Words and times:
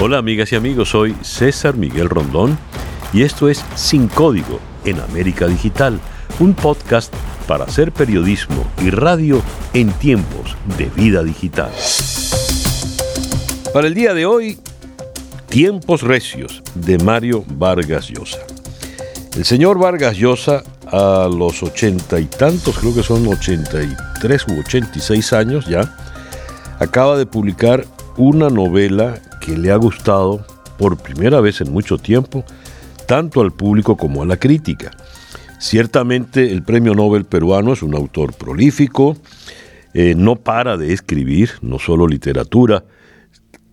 Hola 0.00 0.18
amigas 0.18 0.52
y 0.52 0.54
amigos, 0.54 0.90
soy 0.90 1.16
César 1.22 1.76
Miguel 1.76 2.08
Rondón 2.08 2.56
y 3.12 3.22
esto 3.22 3.48
es 3.48 3.64
Sin 3.74 4.06
Código 4.06 4.60
en 4.84 5.00
América 5.00 5.48
Digital, 5.48 5.98
un 6.38 6.54
podcast 6.54 7.12
para 7.48 7.64
hacer 7.64 7.90
periodismo 7.90 8.64
y 8.80 8.90
radio 8.90 9.42
en 9.74 9.90
tiempos 9.90 10.56
de 10.78 10.84
vida 10.90 11.24
digital. 11.24 11.72
Para 13.74 13.88
el 13.88 13.94
día 13.94 14.14
de 14.14 14.24
hoy, 14.24 14.60
Tiempos 15.48 16.02
Recios 16.02 16.62
de 16.76 16.98
Mario 16.98 17.44
Vargas 17.48 18.08
Llosa. 18.08 18.38
El 19.36 19.44
señor 19.44 19.80
Vargas 19.80 20.16
Llosa 20.16 20.62
a 20.86 21.28
los 21.28 21.60
ochenta 21.64 22.20
y 22.20 22.26
tantos, 22.26 22.78
creo 22.78 22.94
que 22.94 23.02
son 23.02 23.26
83 23.26 24.46
u 24.46 24.60
86 24.60 25.32
años 25.32 25.66
ya, 25.66 25.92
acaba 26.78 27.18
de 27.18 27.26
publicar 27.26 27.84
una 28.16 28.48
novela 28.48 29.20
que 29.48 29.56
le 29.56 29.70
ha 29.70 29.76
gustado 29.76 30.44
por 30.78 30.98
primera 30.98 31.40
vez 31.40 31.62
en 31.62 31.72
mucho 31.72 31.96
tiempo, 31.96 32.44
tanto 33.06 33.40
al 33.40 33.52
público 33.52 33.96
como 33.96 34.22
a 34.22 34.26
la 34.26 34.36
crítica. 34.36 34.90
Ciertamente 35.58 36.52
el 36.52 36.62
premio 36.62 36.94
Nobel 36.94 37.24
peruano 37.24 37.72
es 37.72 37.82
un 37.82 37.94
autor 37.94 38.34
prolífico, 38.34 39.16
eh, 39.94 40.14
no 40.14 40.36
para 40.36 40.76
de 40.76 40.92
escribir, 40.92 41.52
no 41.62 41.78
solo 41.78 42.06
literatura, 42.06 42.84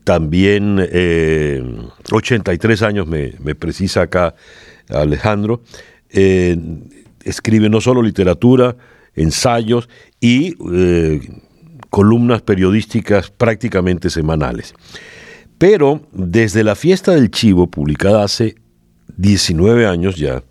también 0.05 0.79
83 0.79 2.81
eh, 2.81 2.85
años 2.85 3.07
me, 3.07 3.55
precisa 3.55 4.03
acá 4.03 4.33
Alejandro, 4.89 5.61
eh, 6.09 6.57
escribe 7.23 7.69
no 7.69 7.81
solo 7.81 8.01
literatura, 8.01 8.77
ensayos 9.13 9.89
y 10.21 10.55
columnas 11.89 12.41
periodísticas 12.43 13.29
prácticamente 13.29 14.09
semanales. 14.09 14.73
Pero 15.57 16.01
desde 16.11 16.63
la 16.63 16.75
fiesta 16.75 17.13
del 17.13 17.31
chivo, 17.31 17.67
publicada 17.67 18.23
hace 18.23 18.55
19 19.17 19.87
años 19.87 20.17
ya, 20.17 20.43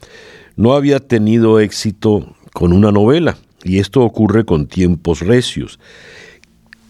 no 0.57 0.75
había 0.75 1.01
tenido 1.01 1.61
éxito 1.61 2.35
con 2.53 2.73
una 2.73 2.93
novela, 2.93 3.37
y 3.65 3.79
esto 3.79 4.03
ocurre 4.03 4.45
con 4.45 4.67
Tiempos 4.67 5.21
Recios, 5.21 5.79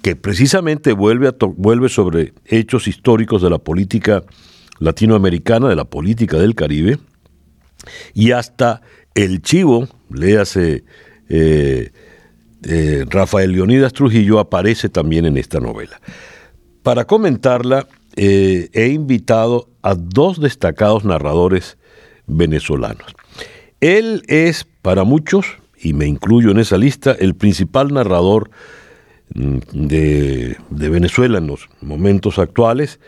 que 0.03 0.17
precisamente 0.17 0.93
vuelve, 0.93 1.33
vuelve 1.57 1.89
sobre 1.89 2.35
hechos 2.45 2.87
históricos 2.87 3.43
de 3.43 3.51
la 3.51 3.59
política 3.59 4.23
latinoamericana, 4.79 5.69
de 5.69 5.77
la 5.77 5.85
política 5.85 6.39
del 6.39 6.55
Caribe, 6.55 6.99
y 8.13 8.33
hasta 8.33 8.83
el 9.15 9.41
chivo, 9.43 9.89
léase 10.11 10.85
eh, 11.29 11.91
eh, 12.65 13.05
Rafael 13.09 13.53
Leonidas 13.53 13.93
Trujillo, 13.93 14.39
aparece 14.39 14.89
también 14.89 15.27
en 15.27 15.37
esta 15.37 15.61
novela. 15.61 16.01
Para 16.83 17.07
comentarla, 17.07 17.87
eh, 18.17 18.69
he 18.73 18.89
invitado 18.89 19.69
a 19.83 19.95
dos 19.95 20.41
destacados 20.41 21.05
narradores 21.05 21.79
venezolanos. 22.27 23.15
Él 23.81 24.23
es, 24.29 24.67
para 24.83 25.05
muchos, 25.05 25.47
y 25.81 25.93
me 25.93 26.07
incluyo 26.07 26.51
en 26.51 26.59
esa 26.59 26.79
lista, 26.79 27.13
el 27.13 27.35
principal 27.35 27.93
narrador 27.93 28.51
mm, 29.35 29.59
de, 29.73 30.57
de, 30.71 30.89
Venezuela 30.89 31.39
en 31.39 31.49
los 31.49 31.69
momentos 31.81 32.39
actuales. 32.39 33.01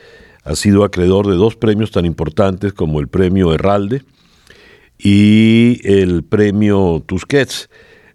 Ha 0.45 0.55
sido 0.55 0.85
acreedor 0.85 1.27
de 1.27 1.35
dos 1.35 1.57
premios 1.57 1.91
tan 1.91 2.05
importantes 2.05 2.73
como 2.73 3.01
el 3.01 3.09
premio 3.09 3.53
Herralde 3.53 4.03
y 4.99 5.81
el 5.85 6.25
premio 6.25 7.03
Tusquets. 7.07 7.69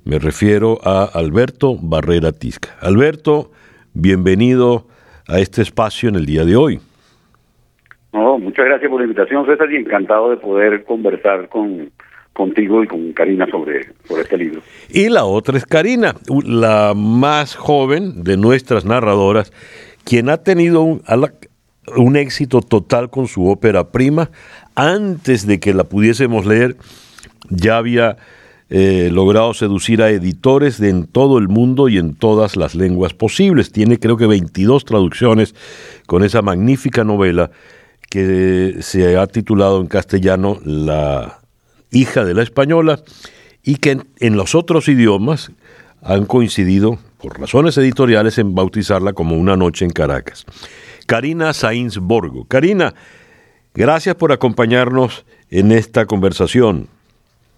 Me 0.03 0.19
refiero 0.19 0.79
a 0.83 1.03
Alberto 1.03 1.77
Barrera 1.79 2.31
Tisca. 2.31 2.77
Alberto, 2.79 3.51
bienvenido 3.93 4.87
a 5.31 5.39
este 5.39 5.61
espacio 5.61 6.09
en 6.09 6.15
el 6.15 6.25
día 6.25 6.43
de 6.43 6.55
hoy. 6.55 6.79
No, 8.13 8.37
muchas 8.37 8.65
gracias 8.65 8.89
por 8.89 8.99
la 8.99 9.05
invitación, 9.05 9.45
César, 9.45 9.71
y 9.71 9.77
encantado 9.77 10.29
de 10.29 10.37
poder 10.37 10.83
conversar 10.83 11.47
con 11.47 11.89
contigo 12.33 12.83
y 12.83 12.87
con 12.87 13.11
Karina 13.13 13.45
sobre, 13.49 13.89
sobre 14.07 14.21
este 14.23 14.37
libro. 14.37 14.61
Y 14.89 15.09
la 15.09 15.25
otra 15.25 15.57
es 15.57 15.65
Karina, 15.65 16.15
la 16.45 16.93
más 16.95 17.55
joven 17.55 18.23
de 18.23 18.37
nuestras 18.37 18.85
narradoras, 18.85 19.51
quien 20.05 20.29
ha 20.29 20.37
tenido 20.37 20.81
un, 20.81 21.01
un 21.95 22.15
éxito 22.15 22.61
total 22.61 23.09
con 23.09 23.27
su 23.27 23.49
ópera 23.49 23.91
prima. 23.91 24.29
Antes 24.75 25.45
de 25.45 25.59
que 25.59 25.73
la 25.73 25.83
pudiésemos 25.83 26.45
leer, 26.45 26.77
ya 27.49 27.77
había 27.77 28.17
eh, 28.73 29.09
logrado 29.11 29.53
seducir 29.53 30.01
a 30.01 30.11
editores 30.11 30.79
de 30.79 30.87
en 30.87 31.05
todo 31.05 31.39
el 31.39 31.49
mundo 31.49 31.89
y 31.89 31.97
en 31.97 32.13
todas 32.13 32.55
las 32.55 32.73
lenguas 32.73 33.13
posibles. 33.13 33.73
Tiene 33.73 33.99
creo 33.99 34.15
que 34.15 34.27
22 34.27 34.85
traducciones 34.85 35.53
con 36.07 36.23
esa 36.23 36.41
magnífica 36.41 37.03
novela 37.03 37.51
que 38.09 38.77
se 38.79 39.17
ha 39.17 39.27
titulado 39.27 39.81
en 39.81 39.87
castellano 39.87 40.57
La 40.63 41.41
hija 41.91 42.23
de 42.23 42.33
la 42.33 42.43
española 42.43 43.01
y 43.61 43.75
que 43.75 43.99
en, 44.19 44.37
los 44.37 44.55
otros 44.55 44.87
idiomas 44.87 45.51
han 46.01 46.25
coincidido 46.25 46.97
por 47.21 47.41
razones 47.41 47.77
editoriales 47.77 48.37
en 48.37 48.55
bautizarla 48.55 49.11
como 49.11 49.35
Una 49.35 49.57
noche 49.57 49.83
en 49.83 49.91
Caracas. 49.91 50.45
Karina 51.07 51.51
Sainz 51.51 51.97
Borgo. 51.97 52.45
Karina, 52.45 52.95
gracias 53.73 54.15
por 54.15 54.31
acompañarnos 54.31 55.25
en 55.49 55.73
esta 55.73 56.05
conversación. 56.05 56.87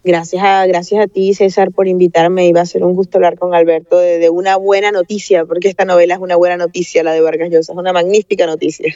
Gracias 0.04 0.44
a, 0.44 0.66
gracias 0.66 1.02
a 1.02 1.08
ti, 1.08 1.34
César, 1.34 1.72
por 1.72 1.88
invitarme. 1.88 2.46
Iba 2.48 2.60
a 2.60 2.66
ser 2.66 2.84
un 2.84 2.94
gusto 2.94 3.18
hablar 3.18 3.38
con 3.40 3.56
Alberto 3.56 3.98
de, 3.98 4.30
una 4.30 4.58
buena 4.58 4.92
noticia, 4.92 5.46
porque 5.46 5.70
esta 5.70 5.86
novela 5.86 6.16
es 6.16 6.20
una 6.20 6.36
buena 6.36 6.58
noticia, 6.58 7.04
la 7.04 7.14
de 7.14 7.22
Vargas 7.22 7.50
Llosa, 7.50 7.72
es 7.72 7.78
una 7.78 7.94
magnífica 7.94 8.46
noticia. 8.46 8.94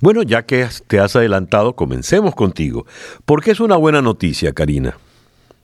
Bueno, 0.00 0.22
ya 0.24 0.44
que 0.46 0.66
te 0.88 0.98
has 0.98 1.14
adelantado, 1.14 1.76
comencemos 1.76 2.34
contigo. 2.34 2.84
¿Por 3.24 3.44
qué 3.44 3.52
es 3.52 3.60
una 3.60 3.76
buena 3.76 4.02
noticia, 4.02 4.52
Karina? 4.52 4.98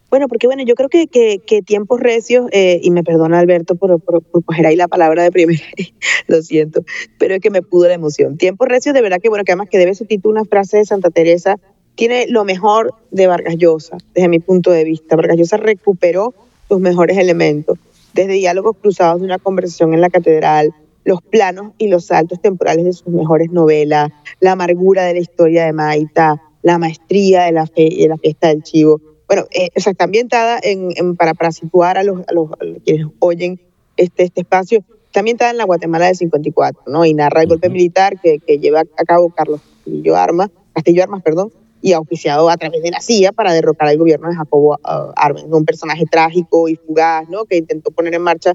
Bueno, 0.09 0.29
porque 0.29 0.47
bueno, 0.47 0.63
yo 0.65 0.77
creo 0.77 0.89
que, 0.89 1.09
que, 1.09 1.63
tiempos 1.63 1.99
recios, 1.99 2.47
eh, 2.53 2.79
y 2.81 2.93
me 2.93 3.03
perdona 3.03 3.41
Alberto 3.41 3.75
por, 3.75 4.01
por, 4.01 4.23
coger 4.45 4.69
ahí 4.69 4.77
la 4.77 4.87
palabra 4.87 5.25
de 5.25 5.33
primera, 5.33 5.65
lo 6.29 6.43
siento, 6.43 6.85
pero 7.19 7.35
es 7.35 7.41
que 7.41 7.51
me 7.51 7.61
pudo 7.61 7.89
la 7.89 7.95
emoción. 7.95 8.37
Tiempos 8.37 8.69
recios, 8.69 8.95
de 8.95 9.03
verdad 9.03 9.19
que 9.21 9.29
bueno, 9.29 9.43
que 9.43 9.51
además 9.51 9.69
que 9.69 9.79
debe 9.79 9.97
su 9.97 10.05
título 10.05 10.41
una 10.41 10.45
frase 10.45 10.77
de 10.77 10.85
Santa 10.85 11.11
Teresa 11.11 11.59
tiene 11.97 12.27
lo 12.29 12.45
mejor 12.45 12.95
de 13.11 13.27
Vargas 13.27 13.57
Llosa, 13.57 13.97
desde 14.15 14.29
mi 14.29 14.39
punto 14.39 14.71
de 14.71 14.85
vista. 14.85 15.17
Vargas 15.17 15.37
Llosa 15.37 15.57
recuperó 15.57 16.35
sus 16.69 16.79
mejores 16.79 17.17
elementos, 17.19 17.79
desde 18.13 18.35
diálogos 18.35 18.77
cruzados 18.81 19.21
de 19.21 19.27
una 19.27 19.39
conversación 19.39 19.95
en 19.95 20.01
la 20.01 20.11
catedral, 20.11 20.75
los 21.05 21.23
planos 21.23 21.73
y 21.79 21.89
los 21.89 22.07
saltos 22.07 22.41
temporales 22.41 22.85
de 22.85 22.93
sus 22.93 23.09
mejores 23.09 23.51
novelas, 23.51 24.11
la 24.41 24.53
amargura 24.53 25.05
de 25.05 25.15
la 25.15 25.21
historia 25.21 25.65
de 25.65 25.73
Maita, 25.73 26.43
la 26.63 26.79
maestría 26.79 27.45
de 27.45 27.53
la, 27.53 27.67
fe, 27.67 27.89
de 27.97 28.09
la 28.09 28.17
fiesta 28.17 28.49
del 28.49 28.63
chivo. 28.63 29.01
Bueno, 29.29 29.47
eh, 29.53 29.71
está 29.75 30.05
ambientada 30.05 30.59
en, 30.63 31.17
para, 31.17 31.35
para 31.35 31.53
situar 31.53 31.97
a 31.97 32.05
los, 32.05 32.21
a 32.27 32.33
los, 32.33 32.51
quienes 32.85 33.07
oyen 33.21 33.61
este, 33.97 34.25
este 34.25 34.41
espacio, 34.43 34.85
está 35.07 35.21
ambientada 35.21 35.51
en 35.53 35.59
la 35.59 35.65
Guatemala 35.65 36.07
del 36.07 36.17
54, 36.17 36.83
¿no? 36.89 37.05
Y 37.05 37.15
narra 37.15 37.43
el 37.43 37.49
golpe 37.49 37.71
militar 37.71 38.21
que, 38.21 38.39
que 38.41 38.59
lleva 38.59 38.81
a 38.81 39.05
cabo 39.05 39.31
Carlos 39.31 39.61
Castillo 39.85 40.17
Armas, 40.17 40.51
Castillo 40.75 41.05
Armas, 41.05 41.23
perdón, 41.23 41.53
y 41.87 41.93
auspiciado 41.93 42.51
a 42.51 42.57
través 42.57 42.83
de 42.83 42.91
la 42.91 43.01
CIA 43.01 43.31
para 43.31 43.53
derrocar 43.53 43.87
al 43.87 43.97
gobierno 43.97 44.29
de 44.29 44.35
Jacobo 44.35 44.75
uh, 44.75 45.13
Arbenz, 45.15 45.47
un 45.49 45.65
personaje 45.65 46.05
trágico 46.05 46.69
y 46.69 46.75
fugaz, 46.75 47.29
¿no? 47.29 47.45
Que 47.45 47.59
intentó 47.59 47.93
poner 47.93 48.13
en 48.13 48.23
marcha 48.23 48.55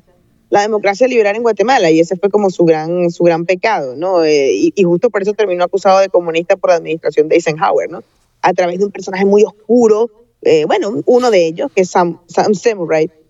la 0.50 0.59
democracia 0.59 1.08
liberal 1.08 1.38
en 1.38 1.42
Guatemala 1.42 1.90
y 1.92 2.02
ese 2.02 2.18
fue 2.18 2.30
como 2.30 2.50
su 2.50 2.66
gran, 2.66 3.09
su 3.09 3.24
gran 3.24 3.46
pecado, 3.46 3.96
¿no? 3.96 4.25
Eh, 4.25 4.74
y, 4.75 4.84
justo 4.84 5.09
por 5.09 5.22
eso 5.22 5.31
terminó 5.31 5.64
acusado 5.64 6.00
de 6.00 6.09
comunista 6.09 6.58
por 6.58 6.72
la 6.72 6.75
administración 6.75 7.30
de 7.30 7.36
Eisenhower, 7.36 7.90
¿no? 7.90 8.03
A 8.42 8.52
través 8.52 8.80
de 8.80 8.84
un 8.84 8.92
personaje 8.92 9.24
muy 9.24 9.46
oscuro, 9.46 10.09
eh, 10.42 10.66
bueno, 10.66 11.02
uno 11.06 11.31
de 11.31 11.48
ellos, 11.48 11.72
que 11.74 11.84
es 11.84 11.90
Sam, 11.90 12.19
Sam 12.28 12.52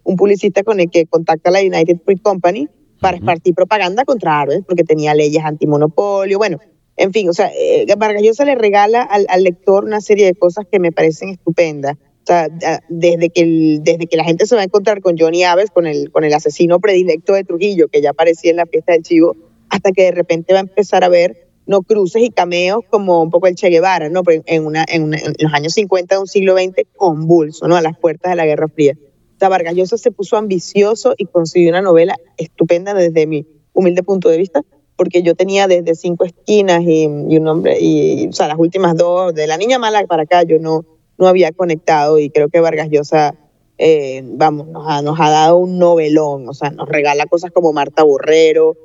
un 0.03 0.15
publicista 0.15 0.63
con 0.63 0.79
el 0.79 0.89
que 0.89 1.05
contacta 1.05 1.51
la 1.51 1.59
United 1.59 1.99
Fruit 2.03 2.23
Company 2.23 2.67
para 2.99 3.17
esparcir 3.17 3.53
propaganda 3.53 4.03
contra 4.03 4.39
Arbenz, 4.39 4.65
porque 4.65 4.83
tenía 4.83 5.13
leyes 5.13 5.43
antimonopolio, 5.43 6.39
bueno, 6.39 6.57
en 6.97 7.13
fin, 7.13 7.29
o 7.29 7.33
sea, 7.33 7.51
eh, 7.57 7.85
Vargas 7.97 8.21
Llosa 8.21 8.45
le 8.45 8.55
regala 8.55 9.01
al, 9.01 9.43
lector 9.43 9.85
una 9.85 10.01
serie 10.01 10.25
de 10.25 10.35
cosas 10.35 10.65
que 10.71 10.79
me 10.79 10.91
parecen 10.91 11.29
estupendas. 11.29 11.95
O 11.95 12.25
sea, 12.27 12.49
desde 12.89 13.29
que, 13.29 13.79
desde 13.81 14.05
que 14.05 14.15
la 14.17 14.23
gente 14.23 14.45
se 14.45 14.55
va 14.55 14.61
a 14.61 14.65
encontrar 14.65 15.01
con 15.01 15.17
Johnny 15.17 15.43
Aves, 15.43 15.71
con 15.71 15.87
el, 15.87 16.11
con 16.11 16.23
el 16.23 16.33
asesino 16.33 16.79
predilecto 16.79 17.33
de 17.33 17.43
Trujillo, 17.43 17.87
que 17.87 18.01
ya 18.01 18.11
aparecía 18.11 18.51
en 18.51 18.57
la 18.57 18.67
fiesta 18.67 18.93
del 18.93 19.01
Chivo, 19.01 19.35
hasta 19.69 19.91
que 19.91 20.03
de 20.03 20.11
repente 20.11 20.53
va 20.53 20.59
a 20.59 20.63
empezar 20.63 21.03
a 21.03 21.09
ver 21.09 21.47
no 21.65 21.81
cruces 21.81 22.21
y 22.21 22.29
cameos 22.29 22.81
como 22.89 23.23
un 23.23 23.29
poco 23.29 23.47
el 23.47 23.55
Che 23.55 23.69
Guevara, 23.69 24.09
¿no? 24.09 24.21
En, 24.27 24.65
una, 24.65 24.85
en, 24.87 25.11
los 25.11 25.53
años 25.53 25.73
50 25.73 26.15
de 26.15 26.21
un 26.21 26.27
siglo 26.27 26.55
XX 26.55 26.83
convulso, 26.95 27.67
¿no? 27.67 27.75
A 27.75 27.81
las 27.81 27.97
puertas 27.97 28.31
de 28.31 28.35
la 28.35 28.45
Guerra 28.45 28.67
Fría. 28.67 28.95
O 28.97 29.39
sea, 29.39 29.49
Vargas 29.49 29.73
Llosa 29.73 29.97
se 29.97 30.11
puso 30.11 30.37
ambicioso 30.37 31.15
y 31.17 31.25
consiguió 31.25 31.69
una 31.69 31.81
novela 31.81 32.15
estupenda 32.37 32.93
desde 32.93 33.25
mi 33.25 33.47
humilde 33.73 34.03
punto 34.03 34.29
de 34.29 34.37
vista, 34.37 34.61
porque 35.01 35.23
yo 35.23 35.33
tenía 35.33 35.67
desde 35.67 35.95
cinco 35.95 36.25
esquinas 36.25 36.83
y, 36.83 37.07
un 37.07 37.47
hombre, 37.47 37.75
y, 37.81 38.27
o 38.27 38.33
sea, 38.33 38.47
las 38.47 38.59
últimas 38.59 38.95
dos, 38.95 39.33
de 39.33 39.47
la 39.47 39.57
niña 39.57 39.79
mala 39.79 40.05
para 40.05 40.21
acá, 40.21 40.43
yo 40.43 40.59
no, 40.59 40.85
no 41.17 41.27
había 41.27 41.51
conectado 41.51 42.19
y 42.19 42.29
creo 42.29 42.49
que 42.49 42.59
Vargas 42.59 42.87
Llosa, 42.91 43.33
eh, 43.79 44.21
vamos, 44.23 44.67
nos 44.67 44.87
ha, 44.87 45.01
nos 45.01 45.19
ha 45.19 45.31
dado 45.31 45.57
un 45.57 45.79
novelón, 45.79 46.47
o 46.47 46.53
sea, 46.53 46.69
nos 46.69 46.87
regala 46.87 47.25
cosas 47.25 47.49
como 47.49 47.73
Marta 47.73 48.03
Borrero, 48.03 48.77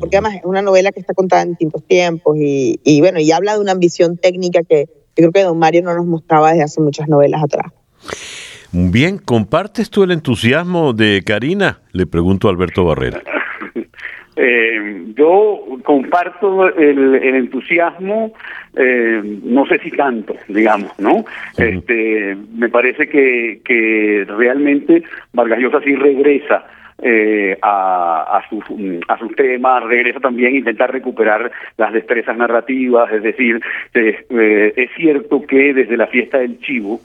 porque 0.00 0.16
además 0.16 0.38
es 0.38 0.44
una 0.44 0.60
novela 0.60 0.90
que 0.90 0.98
está 0.98 1.14
contada 1.14 1.42
en 1.42 1.50
distintos 1.50 1.84
tiempos 1.84 2.36
y, 2.36 2.80
y 2.82 3.00
bueno, 3.00 3.20
y 3.20 3.30
habla 3.30 3.54
de 3.54 3.60
una 3.60 3.70
ambición 3.70 4.16
técnica 4.16 4.64
que 4.64 4.86
yo 4.88 5.14
creo 5.14 5.30
que 5.30 5.42
Don 5.44 5.56
Mario 5.56 5.82
no 5.84 5.94
nos 5.94 6.04
mostraba 6.04 6.50
desde 6.50 6.64
hace 6.64 6.80
muchas 6.80 7.06
novelas 7.06 7.44
atrás. 7.44 7.70
Bien, 8.72 9.18
¿compartes 9.18 9.88
tú 9.88 10.02
el 10.02 10.10
entusiasmo 10.10 10.94
de 10.94 11.22
Karina? 11.24 11.82
Le 11.92 12.06
pregunto 12.06 12.48
a 12.48 12.50
Alberto 12.50 12.84
Barrera. 12.84 13.22
Eh, 14.36 15.04
yo 15.16 15.60
comparto 15.84 16.68
el, 16.68 17.16
entusiasmo, 17.16 18.32
eh, 18.76 19.20
no 19.42 19.66
sé 19.66 19.78
si 19.80 19.90
tanto, 19.90 20.34
digamos, 20.48 20.98
¿no? 20.98 21.24
Este, 21.58 22.36
me 22.54 22.68
parece 22.68 23.08
que, 23.08 23.60
que 23.64 24.24
realmente 24.28 25.02
Vargas 25.32 25.58
Llosa 25.58 25.80
sí 25.80 25.94
regresa 25.94 26.64
eh, 27.02 27.56
a, 27.62 28.38
a, 28.38 28.48
sus, 28.50 28.62
a 29.08 29.18
sus 29.18 29.34
temas, 29.34 29.82
regresa 29.84 30.20
también 30.20 30.52
a 30.52 30.58
intentar 30.58 30.92
recuperar 30.92 31.50
las 31.78 31.94
destrezas 31.94 32.36
narrativas, 32.36 33.10
es 33.10 33.22
decir, 33.22 33.58
eh, 33.94 34.72
es 34.76 34.90
cierto 34.96 35.42
que 35.46 35.72
desde 35.72 35.96
la 35.96 36.08
fiesta 36.08 36.38
del 36.38 36.60
chivo, 36.60 37.00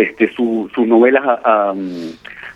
este, 0.00 0.28
su, 0.28 0.70
sus 0.74 0.86
novelas... 0.86 1.40
Um, 1.44 2.12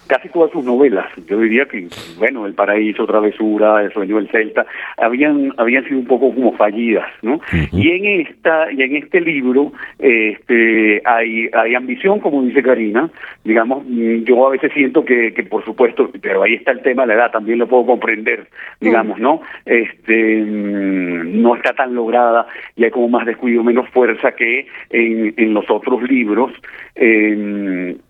casi 0.07 0.29
todas 0.29 0.51
sus 0.51 0.65
novelas, 0.65 1.07
yo 1.27 1.41
diría 1.41 1.65
que, 1.67 1.89
bueno, 2.19 2.47
El 2.47 2.55
Paraíso, 2.55 3.07
Travesura, 3.07 3.83
El 3.83 3.93
Sueño 3.93 4.17
del 4.17 4.29
Celta, 4.29 4.67
habían, 4.97 5.53
habían 5.57 5.85
sido 5.85 5.99
un 5.99 6.07
poco 6.07 6.35
como 6.35 6.53
fallidas, 6.53 7.09
¿no? 7.23 7.41
Y 7.73 7.91
en 7.91 8.21
esta, 8.27 8.71
y 8.73 8.83
en 8.83 8.97
este 8.97 9.21
libro, 9.21 9.73
este, 9.99 11.01
hay, 11.05 11.49
hay 11.53 11.75
ambición, 11.75 12.21
como 12.21 12.43
dice 12.43 12.63
Karina, 12.63 13.11
digamos, 13.45 13.85
yo 13.89 14.47
a 14.47 14.51
veces 14.51 14.73
siento 14.75 15.05
que, 15.05 15.33
que 15.33 15.43
por 15.43 15.65
supuesto, 15.65 16.11
pero 16.21 16.43
ahí 16.43 16.55
está 16.55 16.73
el 16.73 16.83
tema 16.83 17.03
de 17.03 17.09
la 17.09 17.15
edad, 17.15 17.31
también 17.31 17.59
lo 17.59 17.67
puedo 17.67 17.87
comprender, 17.87 18.47
digamos, 18.81 19.19
¿no? 19.19 19.41
Este, 19.65 20.43
mm, 20.43 21.43
no 21.43 21.57
está 21.57 21.73
tan 21.73 21.95
lograda 21.95 22.47
y 22.77 22.85
hay 22.85 22.91
como 22.91 23.09
más 23.09 23.27
descuido, 23.27 23.63
menos 23.63 23.89
fuerza 23.89 24.33
que 24.33 24.67
en, 24.91 25.33
en 25.37 25.55
los 25.55 25.69
otros 25.71 26.03
libros, 26.03 26.53
eh, 26.95 27.34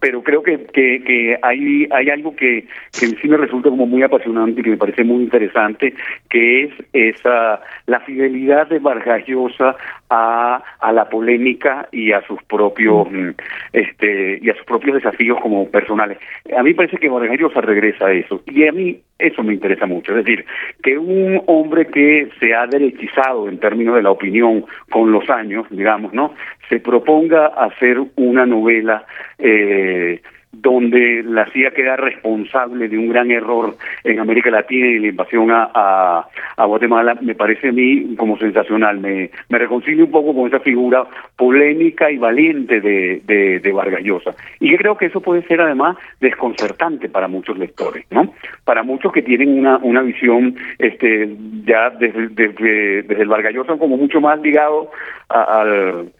pero 0.00 0.22
creo 0.22 0.42
que, 0.42 0.64
que, 0.66 1.02
que 1.04 1.38
hay 1.42 1.86
hay, 1.90 2.10
algo 2.10 2.34
que, 2.36 2.66
que 2.92 3.06
sí 3.06 3.28
me 3.28 3.36
resulta 3.36 3.70
como 3.70 3.86
muy 3.86 4.02
apasionante 4.02 4.60
y 4.60 4.64
que 4.64 4.70
me 4.70 4.76
parece 4.76 5.04
muy 5.04 5.24
interesante, 5.24 5.94
que 6.28 6.64
es 6.64 6.72
esa 6.92 7.60
la 7.86 8.00
fidelidad 8.00 8.68
de 8.68 8.78
Vargas 8.78 9.26
Llosa 9.26 9.76
a, 10.10 10.62
a 10.80 10.92
la 10.92 11.08
polémica 11.08 11.88
y 11.92 12.12
a 12.12 12.22
sus 12.26 12.42
propios 12.44 13.10
mm. 13.10 13.30
este 13.72 14.38
y 14.42 14.50
a 14.50 14.54
sus 14.54 14.64
propios 14.64 14.96
desafíos 14.96 15.38
como 15.40 15.68
personales. 15.68 16.18
A 16.56 16.62
mí 16.62 16.74
parece 16.74 16.98
que 16.98 17.08
Vargas 17.08 17.38
Llosa 17.38 17.60
regresa 17.60 18.06
a 18.06 18.12
eso 18.12 18.42
y 18.46 18.66
a 18.66 18.72
mí 18.72 19.00
eso 19.18 19.42
me 19.42 19.54
interesa 19.54 19.86
mucho, 19.86 20.16
es 20.16 20.24
decir, 20.24 20.44
que 20.82 20.98
un 20.98 21.40
hombre 21.46 21.86
que 21.86 22.28
se 22.40 22.52
ha 22.52 22.66
derechizado 22.66 23.48
en 23.48 23.58
términos 23.58 23.94
de 23.94 24.02
la 24.02 24.10
opinión 24.10 24.64
con 24.90 25.12
los 25.12 25.28
años, 25.30 25.66
digamos, 25.70 26.12
¿no? 26.12 26.34
Se 26.68 26.80
proponga 26.80 27.46
hacer 27.46 27.98
una 28.16 28.46
novela 28.46 29.04
eh, 29.38 30.20
donde 30.60 31.22
la 31.22 31.46
CIA 31.46 31.72
queda 31.72 31.96
responsable 31.96 32.88
de 32.88 32.98
un 32.98 33.08
gran 33.08 33.30
error 33.30 33.74
en 34.02 34.20
América 34.20 34.50
Latina 34.50 34.86
y 34.86 34.98
la 34.98 35.08
invasión 35.08 35.50
a, 35.50 36.26
a, 36.56 36.64
Guatemala, 36.64 37.16
me 37.20 37.34
parece 37.34 37.68
a 37.68 37.72
mí 37.72 38.14
como 38.16 38.38
sensacional. 38.38 38.98
Me, 38.98 39.30
me 39.48 39.58
reconcilio 39.58 40.04
un 40.04 40.10
poco 40.10 40.34
con 40.34 40.48
esa 40.48 40.60
figura 40.60 41.04
polémica 41.36 42.10
y 42.10 42.18
valiente 42.18 42.80
de, 42.80 43.20
de, 43.24 43.60
de 43.60 43.72
Vargas 43.72 44.02
Llosa. 44.02 44.34
Y 44.60 44.70
yo 44.70 44.78
creo 44.78 44.96
que 44.96 45.06
eso 45.06 45.20
puede 45.20 45.42
ser 45.46 45.60
además 45.60 45.96
desconcertante 46.20 47.08
para 47.08 47.28
muchos 47.28 47.58
lectores, 47.58 48.06
¿no? 48.10 48.32
Para 48.64 48.82
muchos 48.82 49.12
que 49.12 49.22
tienen 49.22 49.58
una, 49.58 49.78
una 49.78 50.02
visión 50.02 50.56
este, 50.78 51.36
ya 51.64 51.90
desde, 51.90 52.28
desde, 52.28 53.02
desde 53.02 53.22
el 53.22 53.28
Vargas 53.28 53.52
Llosa 53.52 53.76
como 53.76 53.96
mucho 53.96 54.20
más 54.20 54.40
ligado 54.40 54.90
al 55.28 56.12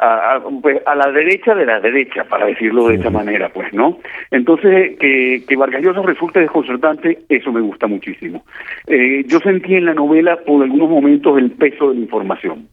a, 0.00 0.40
pues, 0.62 0.80
a, 0.86 0.94
la 0.94 1.10
derecha 1.12 1.54
de 1.54 1.66
la 1.66 1.80
derecha, 1.80 2.24
para 2.24 2.46
decirlo 2.46 2.88
de 2.88 2.96
esa 2.96 3.10
manera, 3.10 3.50
pues, 3.50 3.72
¿no? 3.72 3.98
Entonces, 4.30 4.98
que, 4.98 5.44
que 5.46 5.56
Vargas 5.56 5.82
Llosa 5.82 6.02
resulte 6.02 6.40
desconcertante, 6.40 7.18
eso 7.28 7.52
me 7.52 7.60
gusta 7.60 7.86
muchísimo. 7.86 8.44
Eh, 8.86 9.24
yo 9.26 9.38
sentí 9.40 9.74
en 9.74 9.86
la 9.86 9.94
novela 9.94 10.38
por 10.46 10.62
algunos 10.62 10.88
momentos 10.88 11.38
el 11.38 11.50
peso 11.52 11.90
de 11.90 11.96
la 11.96 12.00
información. 12.00 12.68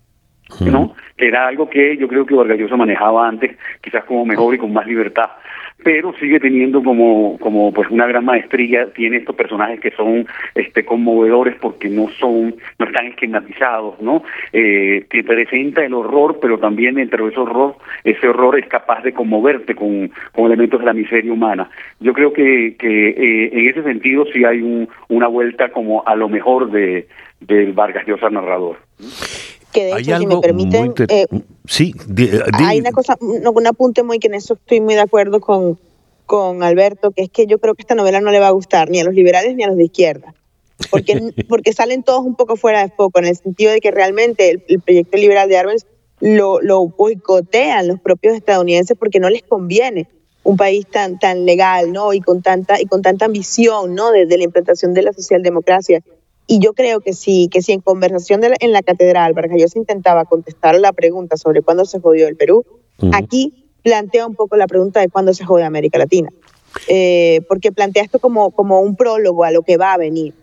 ¿No? 0.62 0.96
Que 1.16 1.28
era 1.28 1.48
algo 1.48 1.70
que 1.70 1.98
yo 1.98 2.08
creo 2.08 2.26
que 2.26 2.36
Vargas 2.36 2.58
Llosa 2.58 2.76
manejaba 2.76 3.28
antes, 3.28 3.58
quizás 3.82 4.04
como 4.06 4.26
mejor 4.26 4.56
y 4.56 4.58
con 4.58 4.74
más 4.74 4.88
libertad 4.88 5.30
pero 5.84 6.14
sigue 6.20 6.40
teniendo 6.40 6.84
como, 6.84 7.38
como 7.40 7.72
pues 7.72 7.90
una 7.90 8.08
gran 8.08 8.26
maestría, 8.26 8.92
tiene 8.94 9.18
estos 9.18 9.36
personajes 9.36 9.80
que 9.80 9.92
son 9.92 10.28
este 10.56 10.84
conmovedores 10.84 11.56
porque 11.62 11.88
no 11.88 12.10
son, 12.20 12.56
no 12.80 12.86
están 12.86 13.08
esquematizados, 13.08 14.02
¿no? 14.02 14.24
Eh, 14.54 15.06
te 15.10 15.24
presenta 15.24 15.86
el 15.86 15.94
horror, 15.94 16.40
pero 16.42 16.58
también 16.58 16.96
dentro 16.96 17.26
de 17.26 17.32
ese 17.32 17.40
horror, 17.40 17.76
ese 18.04 18.28
horror 18.28 18.58
es 18.60 18.68
capaz 18.68 19.04
de 19.04 19.14
conmoverte 19.14 19.76
con, 19.76 20.12
con 20.34 20.46
elementos 20.48 20.80
de 20.80 20.86
la 20.86 20.94
miseria 20.94 21.32
humana. 21.32 21.70
Yo 22.00 22.14
creo 22.14 22.34
que, 22.34 22.76
que 22.78 23.10
eh, 23.10 23.50
en 23.54 23.70
ese 23.70 23.84
sentido 23.84 24.26
sí 24.34 24.44
hay 24.46 24.62
un, 24.62 24.90
una 25.10 25.28
vuelta 25.28 25.70
como 25.70 26.04
a 26.06 26.16
lo 26.16 26.28
mejor 26.28 26.72
de 26.72 27.08
del 27.40 27.74
Vargas 27.74 28.08
Llosa 28.08 28.32
narrador 28.32 28.78
que 29.78 29.86
de 29.86 30.00
hecho, 30.00 30.18
si 30.18 30.26
me 30.26 30.40
permiten, 30.40 30.94
eh, 31.08 31.28
sí, 31.66 31.94
hay 32.54 32.80
una 32.80 32.92
cosa, 32.92 33.16
un, 33.22 33.68
apunte 33.68 34.02
muy 34.02 34.18
que 34.18 34.28
en 34.28 34.34
eso 34.34 34.56
estoy 34.56 34.82
muy 34.82 34.96
de 34.96 35.02
acuerdo 35.02 35.40
con, 35.40 35.80
con 36.26 36.64
Alberto, 36.64 37.12
que 37.12 37.24
es 37.24 37.30
que 37.30 37.46
yo 37.46 37.60
creo 37.60 37.76
que 37.76 37.84
esta 37.84 37.94
novela 37.94 38.20
no 38.20 38.32
le 38.32 38.40
va 38.40 38.48
a 38.48 38.52
gustar 38.52 38.90
ni 38.90 39.00
a 39.00 39.04
los 39.04 39.14
liberales 39.14 39.56
ni 39.56 39.64
a 39.64 39.68
los 39.68 39.78
de 39.78 39.86
izquierda, 39.86 40.34
porque, 40.90 41.32
porque 41.48 41.74
salen 41.74 42.02
todos 42.02 42.26
un 42.26 42.36
poco 42.36 42.56
fuera 42.56 42.82
de 42.82 42.90
foco, 42.90 43.20
en 43.20 43.26
el 43.26 43.36
sentido 43.36 43.72
de 43.72 43.80
que 43.80 43.92
realmente 43.92 44.50
el, 44.50 44.82
proyecto 44.82 45.18
liberal 45.18 45.48
de 45.48 45.58
Arbenz 45.58 45.86
lo, 46.22 46.60
lo 46.60 46.88
boicotean 46.88 47.88
los 47.88 48.00
propios 48.00 48.36
estadounidenses 48.36 48.98
porque 48.98 49.20
no 49.20 49.30
les 49.30 49.44
conviene 49.44 50.08
un 50.42 50.58
país 50.58 50.88
tan 50.88 51.20
tan 51.20 51.46
legal 51.46 51.92
no 51.92 52.14
y 52.14 52.22
con 52.22 52.42
tanta 52.42 52.82
y 52.82 52.86
con 52.86 53.02
tanta 53.04 53.26
ambición 53.26 53.94
no 53.94 54.12
desde 54.12 54.38
la 54.38 54.46
implantación 54.46 54.94
de 54.94 55.04
la 55.04 55.14
socialdemocracia 55.14 56.02
y 56.48 56.60
yo 56.60 56.74
creo 56.74 57.02
que 57.02 57.14
sí, 57.14 57.50
que 57.52 57.62
si 57.62 57.74
en 57.74 57.82
conversación 57.82 58.42
en 58.44 58.72
la 58.72 58.82
catedral 58.82 59.34
Vargas 59.34 59.72
se 59.72 59.80
intentaba 59.80 60.26
contestar 60.26 60.80
la 60.80 60.94
pregunta 60.94 61.36
sobre 61.36 61.62
cuándo 61.62 61.84
se 61.86 62.00
jodió 62.00 62.28
el 62.28 62.38
Perú, 62.38 62.66
aquí 63.12 63.66
plantea 63.84 64.26
un 64.26 64.36
poco 64.36 64.56
la 64.56 64.68
pregunta 64.68 65.02
de 65.02 65.10
cuándo 65.10 65.34
se 65.34 65.46
jode 65.46 65.64
América 65.64 65.98
Latina. 65.98 66.30
Eh, 66.88 67.42
porque 67.48 67.72
plantea 67.72 68.04
esto 68.04 68.20
como, 68.20 68.52
como 68.52 68.82
un 68.82 68.96
prólogo 68.96 69.44
a 69.44 69.52
lo 69.52 69.64
que 69.64 69.78
va 69.78 69.94
a 69.94 69.98
venir. 69.98 70.34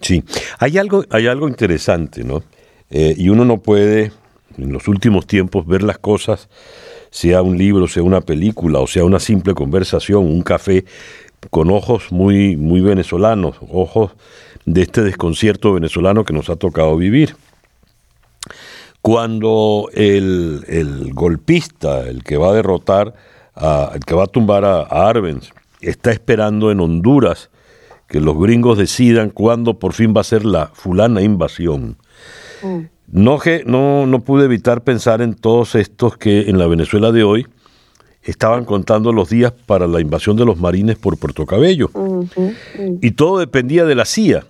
Sí, 0.00 0.24
hay 0.58 0.78
algo, 0.78 1.04
hay 1.10 1.26
algo 1.26 1.48
interesante, 1.48 2.24
¿no? 2.24 2.42
Eh, 2.90 3.14
y 3.16 3.28
uno 3.28 3.44
no 3.44 3.60
puede, 3.60 4.12
en 4.58 4.72
los 4.72 4.88
últimos 4.88 5.26
tiempos, 5.26 5.66
ver 5.66 5.82
las 5.82 5.98
cosas, 5.98 6.48
sea 7.10 7.42
un 7.42 7.56
libro, 7.56 7.86
sea 7.86 8.02
una 8.02 8.20
película, 8.20 8.80
o 8.80 8.86
sea 8.86 9.04
una 9.04 9.20
simple 9.20 9.54
conversación, 9.54 10.24
un 10.26 10.42
café, 10.42 10.84
con 11.50 11.70
ojos 11.70 12.10
muy, 12.10 12.56
muy 12.56 12.80
venezolanos, 12.80 13.56
ojos 13.70 14.12
de 14.66 14.82
este 14.82 15.02
desconcierto 15.02 15.72
venezolano 15.72 16.24
que 16.24 16.32
nos 16.32 16.50
ha 16.50 16.56
tocado 16.56 16.96
vivir. 16.96 17.36
Cuando 19.02 19.90
el, 19.92 21.10
golpista, 21.12 22.08
el 22.08 22.24
que 22.24 22.36
va 22.36 22.50
a 22.50 22.54
derrotar, 22.54 23.14
a, 23.54 23.92
el 23.94 24.00
que 24.00 24.14
va 24.14 24.24
a 24.24 24.28
tumbar 24.28 24.64
a, 24.64 24.82
Arbenz, 24.82 25.50
está 25.80 26.10
esperando 26.10 26.70
en 26.70 26.80
Honduras 26.80 27.50
que 28.08 28.20
los 28.20 28.38
gringos 28.38 28.78
decidan 28.78 29.30
cuándo 29.30 29.78
por 29.78 29.92
fin 29.92 30.14
va 30.16 30.22
a 30.22 30.24
ser 30.24 30.44
la 30.44 30.68
fulana 30.68 31.20
invasión. 31.20 31.96
Mm. 32.62 32.78
No, 33.08 33.38
no, 33.66 34.06
no 34.06 34.20
pude 34.20 34.46
evitar 34.46 34.82
pensar 34.82 35.20
en 35.20 35.34
todos 35.34 35.74
estos 35.74 36.16
que 36.16 36.48
en 36.48 36.58
la 36.58 36.66
Venezuela 36.66 37.12
de 37.12 37.24
hoy 37.24 37.46
estaban 38.22 38.64
contando 38.64 39.12
los 39.12 39.28
días 39.28 39.52
para 39.52 39.86
la 39.86 40.00
invasión 40.00 40.36
de 40.36 40.46
los 40.46 40.58
marines 40.58 40.96
por 40.96 41.18
Puerto 41.18 41.44
Cabello. 41.44 41.90
Y 43.02 43.10
todo 43.12 43.38
dependía 43.38 43.84
de 43.84 43.94
la 43.94 44.06
CIA. 44.06 44.46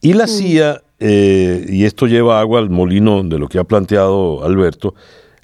Y 0.00 0.12
la 0.12 0.26
CIA, 0.26 0.82
eh, 1.00 1.66
y 1.68 1.84
esto 1.84 2.06
lleva 2.06 2.40
agua 2.40 2.60
al 2.60 2.70
molino 2.70 3.22
de 3.22 3.38
lo 3.38 3.48
que 3.48 3.58
ha 3.58 3.64
planteado 3.64 4.44
Alberto, 4.44 4.94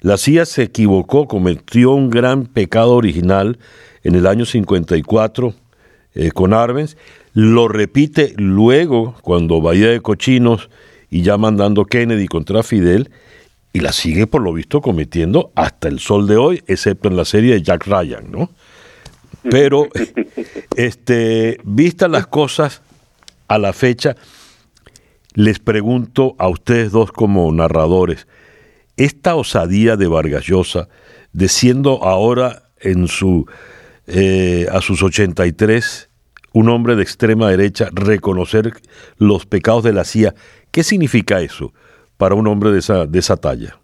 la 0.01 0.17
CIA 0.17 0.45
se 0.45 0.63
equivocó, 0.63 1.27
cometió 1.27 1.91
un 1.91 2.09
gran 2.09 2.45
pecado 2.45 2.93
original 2.93 3.57
en 4.03 4.15
el 4.15 4.27
año 4.27 4.45
54 4.45 5.53
eh, 6.13 6.31
con 6.31 6.53
Arbenz, 6.53 6.95
lo 7.33 7.67
repite 7.67 8.33
luego 8.37 9.15
cuando 9.21 9.61
Bahía 9.61 9.89
de 9.89 9.99
Cochinos 9.99 10.69
y 11.09 11.21
ya 11.21 11.37
mandando 11.37 11.85
Kennedy 11.85 12.27
contra 12.27 12.63
Fidel, 12.63 13.09
y 13.73 13.81
la 13.81 13.91
sigue 13.91 14.25
por 14.25 14.41
lo 14.41 14.53
visto 14.53 14.79
cometiendo 14.79 15.51
hasta 15.53 15.89
el 15.89 15.99
sol 15.99 16.27
de 16.27 16.37
hoy, 16.37 16.63
excepto 16.67 17.09
en 17.09 17.17
la 17.17 17.25
serie 17.25 17.55
de 17.55 17.61
Jack 17.61 17.85
Ryan, 17.87 18.31
¿no? 18.31 18.49
Pero, 19.49 19.89
este, 20.77 21.59
vistas 21.63 22.09
las 22.09 22.27
cosas 22.27 22.81
a 23.49 23.57
la 23.57 23.73
fecha, 23.73 24.15
les 25.35 25.59
pregunto 25.59 26.35
a 26.39 26.47
ustedes 26.47 26.91
dos 26.91 27.11
como 27.11 27.51
narradores, 27.51 28.27
esta 28.97 29.35
osadía 29.35 29.97
de 29.97 30.07
Vargas 30.07 30.45
Llosa, 30.45 30.87
de 31.33 31.49
siendo 31.49 32.03
ahora 32.03 32.69
en 32.79 33.07
su, 33.07 33.45
eh, 34.07 34.67
a 34.71 34.81
sus 34.81 35.03
83, 35.03 36.09
un 36.53 36.69
hombre 36.69 36.95
de 36.95 37.03
extrema 37.03 37.49
derecha, 37.49 37.89
reconocer 37.91 38.71
los 39.17 39.45
pecados 39.45 39.83
de 39.83 39.91
la 39.91 40.05
CIA. 40.05 40.33
¿Qué 40.71 40.83
significa 40.83 41.41
eso 41.41 41.73
para 42.15 42.35
un 42.35 42.47
hombre 42.47 42.71
de 42.71 42.79
esa, 42.79 43.05
de 43.05 43.19
esa 43.19 43.35
talla? 43.35 43.77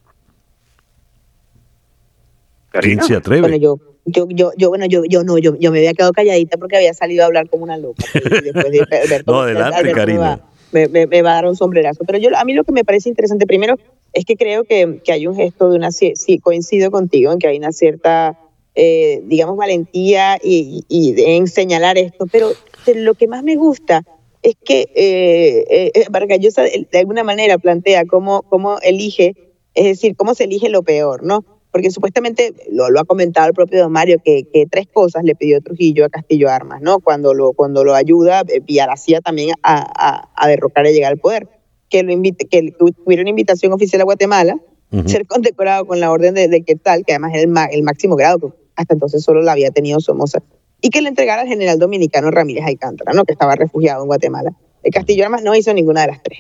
¿Quién 2.72 3.03
se 3.03 3.15
atreve? 3.15 3.41
Bueno, 3.41 3.58
yo, 3.58 3.77
yo, 4.05 4.27
yo, 4.29 4.53
yo, 4.58 4.70
bueno, 4.70 4.86
yo, 4.86 5.03
yo 5.03 5.25
no, 5.25 5.38
yo, 5.38 5.58
yo 5.58 5.72
me 5.74 5.79
había 5.79 5.93
quedado 5.93 6.13
calladita 6.13 6.58
porque 6.58 6.77
había 6.77 6.93
salido 6.93 7.24
a 7.24 7.25
hablar 7.25 7.50
como 7.50 7.65
una 7.65 7.75
loca. 7.75 8.05
no, 9.25 9.41
adelante, 9.41 9.91
Karina. 9.91 10.41
Me 10.72 11.22
va, 11.22 11.32
a 11.32 11.36
dar 11.36 11.46
un 11.48 11.56
sombrerazo. 11.56 12.04
Pero 12.06 12.18
yo, 12.18 12.30
a 12.36 12.44
mí 12.46 12.54
lo 12.54 12.63
que 12.63 12.72
me 12.72 12.86
parece 12.86 13.10
interesante, 13.10 13.46
primero, 13.46 13.78
es 14.13 14.25
que 14.25 14.36
creo 14.36 14.63
que, 14.63 15.01
que 15.04 15.12
hay 15.12 15.28
un 15.28 15.36
gesto 15.36 15.70
de 15.70 15.78
una, 15.78 15.92
sí, 15.92 16.13
coincido 16.42 16.92
contigo 16.92 17.32
en 17.32 17.40
que 17.40 17.48
hay 17.48 17.58
una 17.58 17.72
cierta 17.72 18.38
eh, 18.74 19.22
digamos, 19.25 19.58
valentía 19.58 20.38
y, 20.42 20.86
en 20.90 21.48
señalar 21.48 21.98
esto, 21.98 22.25
pero 22.32 22.51
lo 22.96 23.16
que 23.16 23.28
más 23.28 23.44
me 23.44 23.58
gusta 23.58 24.04
es 24.44 24.56
que 24.63 24.88
eh, 24.96 25.92
eh, 25.94 26.06
Vargallosa 26.10 26.63
de 26.63 27.00
alguna 27.00 27.24
manera 27.24 27.58
plantea 27.58 28.06
cómo, 28.06 28.44
cómo 28.44 28.80
elige, 28.82 29.36
es 29.74 29.86
decir, 29.86 30.16
cómo 30.16 30.36
se 30.36 30.46
elige 30.46 30.70
lo 30.70 30.84
peor, 30.84 31.24
¿no? 31.24 31.44
Porque 31.72 31.90
supuestamente 31.90 32.54
lo, 32.70 32.90
lo 32.90 33.00
ha 33.00 33.06
comentado 33.06 33.48
el 33.48 33.54
propio 33.54 33.80
Don 33.80 33.92
Mario, 33.92 34.20
que, 34.24 34.44
que, 34.51 34.66
tres 34.66 34.88
cosas 34.92 35.24
le 35.24 35.36
pidió 35.36 35.62
Trujillo 35.62 36.06
a 36.06 36.10
Castillo 36.10 36.50
Armas, 36.50 36.82
¿no? 36.82 37.00
Cuando 37.00 37.34
lo, 37.34 37.54
cuando 37.54 37.84
lo 37.84 37.96
ayuda, 37.96 38.44
la 38.68 38.98
CIA 38.98 39.22
también 39.22 39.56
a, 39.63 39.80
a, 39.96 40.30
a 40.36 40.48
derrocar 40.48 40.86
y 40.86 40.94
llegar 40.94 41.13
al 41.13 41.20
poder. 41.20 41.48
Que, 41.90 42.04
lo 42.04 42.12
invite, 42.12 42.46
que 42.46 42.72
tuviera 42.72 43.22
una 43.22 43.30
invitación 43.30 43.72
oficial 43.74 44.01
a 44.01 44.06
Guatemala, 44.06 44.58
ser 45.06 45.25
condecorado 45.25 45.86
con 45.86 46.01
la 46.01 46.12
orden 46.12 46.34
de, 46.34 46.50
de 46.50 46.62
tal 46.82 47.06
que 47.06 47.13
además 47.13 47.32
es 47.34 47.44
el, 47.44 47.54
el 47.72 47.84
máximo 47.84 48.16
grado, 48.18 48.56
hasta 48.75 48.94
entonces 48.94 49.24
solo 49.24 49.42
la 49.42 49.54
había 49.54 49.72
tenido 49.72 50.00
Somoza, 50.00 50.40
y 50.82 50.90
que 50.90 51.01
le 51.01 51.10
entregara 51.10 51.44
al 51.44 51.48
general 51.48 51.80
dominicano 51.80 52.32
Ramírez 52.32 52.66
Alcántara, 52.66 53.13
¿no? 53.13 53.24
que 53.24 53.32
estaba 53.32 53.56
refugiado 53.56 54.01
en 54.01 54.08
Guatemala. 54.08 54.51
El 54.84 54.92
Castillo 54.92 55.24
Armas 55.24 55.44
no 55.44 55.56
hizo 55.56 55.74
ninguna 55.74 56.01
de 56.01 56.08
las 56.08 56.24
tres. 56.24 56.40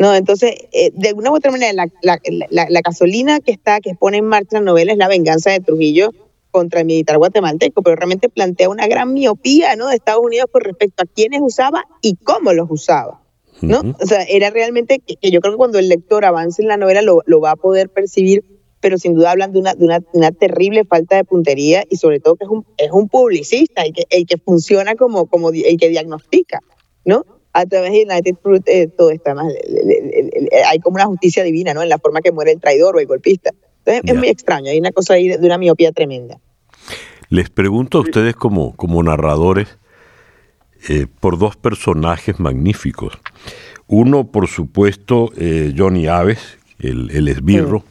No, 0.00 0.14
entonces, 0.14 0.54
eh, 0.72 0.90
de 0.94 1.08
alguna 1.08 1.30
u 1.30 1.36
otra 1.36 1.50
manera, 1.50 1.74
la, 1.74 1.86
la, 2.00 2.18
la, 2.48 2.66
la, 2.70 2.80
gasolina 2.80 3.38
que 3.38 3.52
está, 3.52 3.80
que 3.80 3.94
pone 3.94 4.16
en 4.16 4.24
marcha 4.24 4.58
la 4.58 4.62
novela 4.62 4.92
es 4.92 4.98
la 4.98 5.08
venganza 5.08 5.50
de 5.50 5.60
Trujillo 5.60 6.10
contra 6.50 6.80
el 6.80 6.86
militar 6.86 7.18
guatemalteco, 7.18 7.82
pero 7.82 7.96
realmente 7.96 8.30
plantea 8.30 8.70
una 8.70 8.86
gran 8.86 9.12
miopía 9.12 9.76
¿no? 9.76 9.88
de 9.88 9.96
Estados 9.96 10.24
Unidos 10.24 10.46
con 10.50 10.62
respecto 10.62 11.02
a 11.02 11.06
quiénes 11.06 11.42
usaba 11.42 11.84
y 12.00 12.16
cómo 12.16 12.54
los 12.54 12.70
usaba. 12.70 13.20
¿no? 13.60 13.80
Uh 13.80 13.82
-huh. 13.82 13.96
O 14.02 14.06
sea, 14.06 14.22
era 14.22 14.48
realmente 14.48 15.00
que, 15.00 15.16
que, 15.16 15.30
yo 15.30 15.42
creo 15.42 15.52
que 15.52 15.58
cuando 15.58 15.78
el 15.78 15.90
lector 15.90 16.24
avance 16.24 16.62
en 16.62 16.68
la 16.68 16.78
novela 16.78 17.02
lo, 17.02 17.20
lo 17.26 17.42
va 17.42 17.50
a 17.50 17.56
poder 17.56 17.90
percibir 17.90 18.42
pero 18.80 18.96
sin 18.96 19.12
duda 19.12 19.32
hablan 19.32 19.52
de 19.52 19.58
una, 19.58 19.74
de 19.74 19.84
una, 19.84 20.00
una, 20.14 20.32
terrible 20.32 20.86
falta 20.86 21.16
de 21.16 21.24
puntería 21.24 21.84
y 21.90 21.96
sobre 21.96 22.18
todo 22.18 22.36
que 22.36 22.44
es 22.44 22.50
un, 22.50 22.64
es 22.78 22.90
un 22.90 23.10
publicista, 23.10 23.82
el 23.82 23.92
que, 23.92 24.04
el 24.08 24.24
que 24.24 24.38
funciona 24.38 24.94
como, 24.94 25.26
como 25.26 25.50
el 25.50 25.76
que 25.76 25.90
diagnostica, 25.90 26.60
¿no? 27.04 27.26
A 27.52 27.66
través 27.66 27.92
de 27.92 28.06
United 28.08 28.36
Fruit 28.42 28.62
eh, 28.68 28.88
todo 28.96 29.10
está 29.10 29.34
más, 29.34 29.52
hay 30.68 30.78
como 30.78 30.94
una 30.94 31.06
justicia 31.06 31.42
divina, 31.42 31.74
¿no? 31.74 31.82
En 31.82 31.88
la 31.88 31.98
forma 31.98 32.20
que 32.20 32.30
muere 32.30 32.52
el 32.52 32.60
traidor 32.60 32.96
o 32.96 33.00
el 33.00 33.06
golpista. 33.06 33.50
Entonces 33.78 34.02
yeah. 34.04 34.12
es 34.12 34.18
muy 34.18 34.28
extraño, 34.28 34.70
hay 34.70 34.78
una 34.78 34.92
cosa 34.92 35.14
ahí 35.14 35.28
de, 35.28 35.38
de 35.38 35.46
una 35.46 35.58
miopía 35.58 35.90
tremenda. 35.92 36.38
Les 37.28 37.50
pregunto 37.50 37.98
a 37.98 38.00
ustedes 38.02 38.34
como, 38.34 38.76
como 38.76 39.02
narradores 39.02 39.78
eh, 40.88 41.06
por 41.20 41.38
dos 41.38 41.56
personajes 41.56 42.40
magníficos. 42.40 43.18
Uno, 43.86 44.28
por 44.28 44.48
supuesto, 44.48 45.30
eh, 45.36 45.74
Johnny 45.76 46.06
Aves, 46.06 46.38
el, 46.78 47.10
el 47.10 47.28
esbirro, 47.28 47.80
sí 47.80 47.90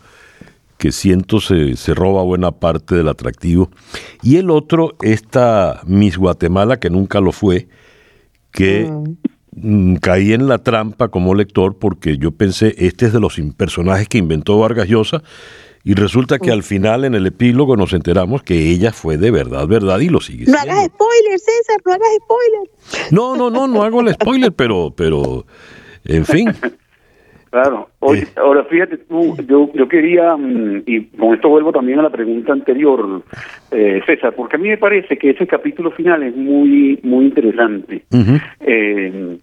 que 0.79 0.93
siento 0.93 1.41
se, 1.41 1.75
se, 1.75 1.93
roba 1.93 2.23
buena 2.23 2.51
parte 2.51 2.95
del 2.95 3.09
atractivo. 3.09 3.69
Y 4.23 4.37
el 4.37 4.49
otro, 4.49 4.95
esta 5.01 5.81
Miss 5.85 6.17
Guatemala, 6.17 6.79
que 6.79 6.89
nunca 6.89 7.19
lo 7.19 7.33
fue, 7.33 7.67
que 8.51 8.85
mm. 8.85 9.17
Caí 10.01 10.33
en 10.33 10.47
la 10.47 10.59
trampa 10.59 11.09
como 11.09 11.35
lector 11.35 11.77
porque 11.77 12.17
yo 12.17 12.31
pensé, 12.31 12.75
este 12.77 13.05
es 13.07 13.13
de 13.13 13.19
los 13.19 13.39
personajes 13.57 14.07
que 14.07 14.17
inventó 14.17 14.59
Vargas 14.59 14.87
Llosa, 14.87 15.21
y 15.83 15.93
resulta 15.93 16.39
que 16.39 16.51
al 16.51 16.61
final, 16.63 17.05
en 17.05 17.15
el 17.15 17.25
epílogo, 17.25 17.77
nos 17.77 17.93
enteramos 17.93 18.43
que 18.43 18.69
ella 18.69 18.91
fue 18.91 19.17
de 19.17 19.31
verdad, 19.31 19.65
verdad, 19.65 19.99
y 19.99 20.09
lo 20.09 20.19
sigue 20.19 20.45
No 20.45 20.57
siendo. 20.57 20.71
hagas 20.73 20.85
spoiler, 20.87 21.39
César, 21.39 21.77
no 21.85 21.93
hagas 21.93 22.09
spoiler. 22.17 23.11
No, 23.11 23.35
no, 23.37 23.49
no, 23.49 23.67
no 23.67 23.83
hago 23.83 24.01
el 24.01 24.13
spoiler, 24.13 24.51
pero, 24.51 24.93
pero, 24.95 25.45
en 26.05 26.25
fin. 26.25 26.49
Claro. 27.49 27.89
Oye, 27.97 28.27
ahora 28.35 28.63
fíjate 28.65 28.97
tú, 28.97 29.35
yo, 29.47 29.71
yo 29.73 29.87
quería, 29.87 30.35
y 30.85 31.05
con 31.05 31.33
esto 31.33 31.49
vuelvo 31.49 31.71
también 31.71 31.97
a 31.97 32.03
la 32.03 32.11
pregunta 32.11 32.53
anterior, 32.53 33.23
eh, 33.71 34.01
César, 34.05 34.33
porque 34.35 34.55
a 34.55 34.59
mí 34.59 34.69
me 34.69 34.77
parece 34.77 35.17
que 35.17 35.31
ese 35.31 35.47
capítulo 35.47 35.91
final 35.91 36.23
es 36.23 36.35
muy, 36.35 36.99
muy 37.03 37.25
interesante. 37.25 38.03
Uh 38.11 38.17
-huh. 38.17 38.41
eh, 38.61 39.37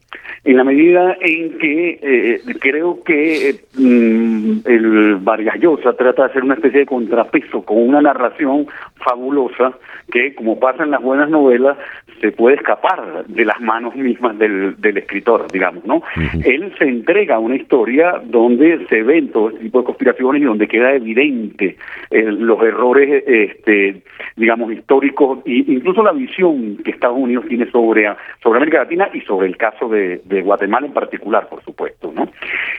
en 0.46 0.56
la 0.56 0.64
medida 0.64 1.16
en 1.20 1.58
que 1.58 1.98
eh, 2.00 2.40
creo 2.60 3.02
que 3.02 3.56
mm, 3.76 4.58
el 4.64 5.16
Vargas 5.16 5.58
Llosa 5.58 5.92
trata 5.94 6.22
de 6.22 6.30
hacer 6.30 6.44
una 6.44 6.54
especie 6.54 6.80
de 6.80 6.86
contrapeso 6.86 7.62
con 7.62 7.78
una 7.78 8.00
narración 8.00 8.66
fabulosa 8.94 9.76
que, 10.10 10.34
como 10.34 10.58
pasa 10.58 10.84
en 10.84 10.92
las 10.92 11.02
buenas 11.02 11.28
novelas, 11.30 11.76
se 12.20 12.30
puede 12.30 12.56
escapar 12.56 13.26
de 13.26 13.44
las 13.44 13.60
manos 13.60 13.96
mismas 13.96 14.38
del, 14.38 14.80
del 14.80 14.96
escritor, 14.98 15.50
digamos, 15.50 15.84
¿no? 15.84 15.96
Uh 15.96 16.02
-huh. 16.02 16.46
Él 16.46 16.72
se 16.78 16.84
entrega 16.84 17.34
a 17.36 17.40
una 17.40 17.56
historia 17.56 18.20
donde 18.24 18.86
se 18.86 19.02
ven 19.02 19.28
todo 19.32 19.48
este 19.50 19.64
tipo 19.64 19.80
de 19.80 19.84
conspiraciones 19.84 20.42
y 20.42 20.44
donde 20.44 20.68
queda 20.68 20.94
evidente 20.94 21.76
eh, 22.10 22.22
los 22.22 22.62
errores, 22.62 23.24
este, 23.26 24.02
digamos, 24.36 24.72
históricos 24.72 25.40
e 25.46 25.64
incluso 25.68 26.02
la 26.02 26.12
visión 26.12 26.76
que 26.78 26.90
Estados 26.90 27.18
Unidos 27.18 27.46
tiene 27.48 27.70
sobre, 27.70 28.08
sobre 28.42 28.58
América 28.58 28.78
Latina 28.78 29.08
y 29.12 29.20
sobre 29.22 29.46
el 29.48 29.56
caso 29.56 29.88
de, 29.88 30.20
Guatemala 30.46 30.86
en 30.86 30.92
particular, 30.92 31.48
por 31.48 31.62
supuesto, 31.64 32.12
¿no? 32.14 32.28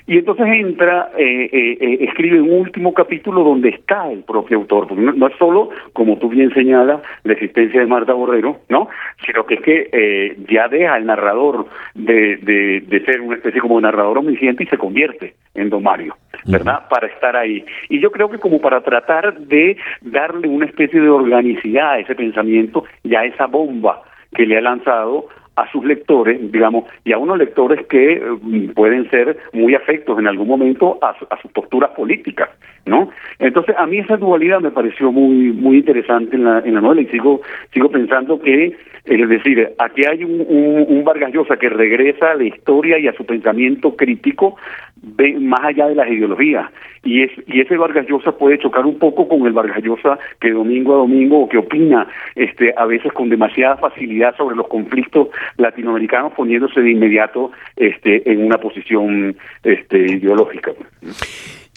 Y 0.06 0.20
entonces 0.20 0.46
entra, 0.48 1.12
eh, 1.18 1.50
eh, 1.52 1.98
escribe 2.02 2.40
un 2.40 2.52
último 2.62 2.94
capítulo 2.94 3.44
donde 3.44 3.70
está 3.70 4.10
el 4.12 4.24
propio 4.24 4.58
autor, 4.58 4.88
porque 4.88 5.04
no, 5.04 5.28
es 5.28 5.36
solo, 5.38 5.70
como 5.94 6.18
tú 6.18 6.30
bien 6.30 6.54
señalas, 6.54 7.02
la 7.24 7.34
existencia 7.34 7.82
de 7.82 7.88
Marta 7.88 8.14
Borrero, 8.14 8.60
¿no? 8.70 8.88
Sino 9.26 9.46
que 9.46 9.56
es 9.56 9.62
que 9.62 9.90
eh, 9.92 10.38
ya 10.50 10.68
deja 10.68 10.94
al 10.94 11.06
narrador 11.06 11.66
de, 11.94 12.38
de, 12.38 12.82
de, 12.88 13.06
ser 13.06 13.22
una 13.22 13.36
especie 13.36 13.60
como 13.60 13.82
narrador 13.82 14.20
omnisciente 14.20 14.64
y 14.64 14.68
se 14.68 14.78
convierte 14.78 15.34
en 15.58 15.70
Don 15.70 15.84
Mario, 15.84 16.16
¿verdad? 16.46 16.80
Uh 16.80 16.86
-huh. 16.86 16.90
Para 16.90 17.08
estar 17.08 17.36
ahí. 17.36 17.66
Y 17.90 18.00
yo 18.00 18.12
creo 18.12 18.30
que 18.30 18.38
como 18.38 18.62
para 18.62 18.82
tratar 18.82 19.38
de 19.40 19.78
darle 20.02 20.48
una 20.48 20.66
especie 20.66 21.02
de 21.02 21.10
organicidad 21.10 21.92
a 21.92 22.00
ese 22.00 22.16
pensamiento 22.16 22.86
y 23.04 23.16
a 23.16 23.26
esa 23.26 23.48
bomba 23.48 24.02
que 24.34 24.46
le 24.46 24.58
ha 24.58 24.62
lanzado 24.62 25.28
a 25.58 25.70
sus 25.72 25.84
lectores, 25.84 26.40
digamos, 26.52 26.86
y 27.04 27.14
a 27.14 27.18
unos 27.18 27.36
lectores 27.38 27.86
que 27.88 28.22
um, 28.22 28.68
pueden 28.76 29.10
ser 29.10 29.38
muy 29.54 29.74
afectos 29.74 30.20
en 30.20 30.28
algún 30.28 30.48
momento 30.48 31.00
a, 31.02 31.18
su, 31.18 31.26
a, 31.32 31.42
sus 31.42 31.52
posturas 31.52 31.90
políticas, 31.92 32.50
¿no? 32.86 33.10
Entonces, 33.40 33.76
a 33.76 33.88
mí 33.88 33.98
esa 33.98 34.18
dualidad 34.18 34.62
me 34.62 34.70
pareció 34.70 35.12
muy 35.12 35.52
muy 35.52 35.78
interesante 35.78 36.36
en 36.36 36.44
la, 36.44 36.60
en 36.60 36.76
la 36.76 36.82
novela 36.82 37.02
y 37.02 37.08
sigo 37.08 37.42
sigo 37.74 37.90
pensando 37.90 38.40
que, 38.40 38.78
es 39.06 39.30
decir, 39.30 39.74
aquí 39.80 40.06
hay 40.06 40.24
un, 40.24 40.46
un, 40.48 40.86
un 40.90 41.04
Vargas 41.04 41.34
Llosa 41.34 41.58
que 41.58 41.70
regresa 41.70 42.32
a 42.32 42.36
la 42.36 42.44
historia 42.44 43.00
y 43.00 43.08
a 43.08 43.14
su 43.14 43.26
pensamiento 43.26 43.96
crítico 43.96 44.58
ve 45.02 45.38
más 45.40 45.62
allá 45.64 45.88
de 45.88 45.96
las 45.96 46.10
ideologías 46.10 46.72
y 47.04 47.24
es 47.24 47.32
y 47.48 47.62
ese 47.62 47.78
Vargas 47.78 48.08
Llosa 48.08 48.32
puede 48.32 48.60
chocar 48.60 48.86
un 48.86 49.00
poco 49.00 49.28
con 49.28 49.46
el 49.46 49.54
Vargas 49.54 49.84
Llosa 49.84 50.18
que 50.40 50.52
domingo 50.52 50.96
a 50.96 50.98
domingo 50.98 51.42
o 51.42 51.50
que 51.50 51.58
opina 51.58 52.08
este 52.36 52.74
a 52.76 52.86
veces 52.86 53.12
con 53.14 53.30
demasiada 53.30 53.78
facilidad 53.78 54.36
sobre 54.36 54.56
los 54.56 54.68
conflictos 54.68 55.30
latinoamericanos 55.58 56.34
poniéndose 56.34 56.82
de 56.82 56.92
inmediato 56.92 57.52
este 57.76 58.30
en 58.32 58.46
una 58.46 58.58
posición 58.58 59.36
este 59.64 59.98
ideológica. 59.98 60.72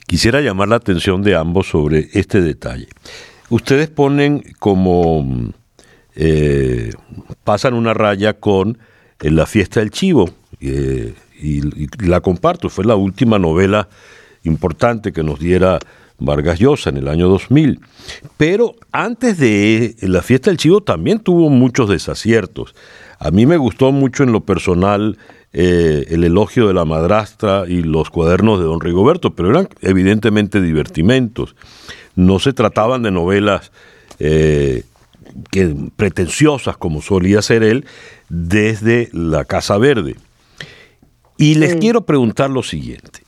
Quisiera 0.06 0.40
llamar 0.40 0.68
la 0.68 0.76
atención 0.76 1.22
de 1.22 1.36
ambos 1.36 1.68
sobre 1.68 2.06
este 2.14 2.40
detalle. 2.40 2.86
Ustedes 3.48 3.88
ponen 3.88 4.42
como 4.58 5.24
eh, 6.16 6.90
pasan 7.44 7.74
una 7.74 7.94
raya 7.94 8.34
con 8.34 8.78
en 9.22 9.36
la 9.36 9.46
fiesta 9.46 9.80
del 9.80 9.90
chivo 9.90 10.28
eh, 10.60 11.12
y, 11.40 11.88
la 12.06 12.20
comparto, 12.20 12.68
fue 12.68 12.84
la 12.84 12.96
última 12.96 13.38
novela 13.38 13.88
importante 14.44 15.12
que 15.12 15.22
nos 15.22 15.38
diera 15.38 15.78
Vargas 16.18 16.58
Llosa 16.58 16.90
en 16.90 16.98
el 16.98 17.08
año 17.08 17.28
2000. 17.28 17.80
Pero 18.36 18.76
antes 18.92 19.38
de 19.38 19.96
la 20.02 20.22
fiesta 20.22 20.50
del 20.50 20.58
chivo 20.58 20.82
también 20.82 21.20
tuvo 21.20 21.48
muchos 21.50 21.88
desaciertos. 21.88 22.74
A 23.18 23.30
mí 23.30 23.46
me 23.46 23.56
gustó 23.56 23.92
mucho 23.92 24.22
en 24.22 24.32
lo 24.32 24.40
personal 24.40 25.18
eh, 25.52 26.06
el 26.08 26.24
elogio 26.24 26.68
de 26.68 26.74
la 26.74 26.84
madrastra 26.84 27.64
y 27.66 27.82
los 27.82 28.10
cuadernos 28.10 28.60
de 28.60 28.66
don 28.66 28.80
Rigoberto, 28.80 29.34
pero 29.34 29.50
eran 29.50 29.68
evidentemente 29.80 30.60
divertimentos. 30.60 31.56
No 32.14 32.38
se 32.38 32.52
trataban 32.52 33.02
de 33.02 33.10
novelas 33.10 33.72
eh, 34.18 34.84
que, 35.50 35.74
pretenciosas 35.96 36.76
como 36.76 37.02
solía 37.02 37.42
ser 37.42 37.62
él 37.62 37.84
desde 38.28 39.08
la 39.12 39.44
Casa 39.44 39.76
Verde. 39.78 40.16
Y 41.40 41.54
les 41.54 41.72
sí. 41.72 41.78
quiero 41.78 42.02
preguntar 42.02 42.50
lo 42.50 42.62
siguiente. 42.62 43.22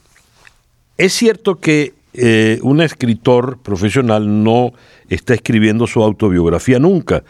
Es 0.99 1.15
cierto 1.15 1.59
que 1.59 1.95
eh, 2.13 2.59
un 2.63 2.83
escritor 2.83 3.59
profesional 3.63 4.45
no 4.45 4.73
está 5.09 5.33
escribiendo 5.33 5.87
su 5.87 6.03
autobiografía 6.03 6.79
nunca, 6.79 7.25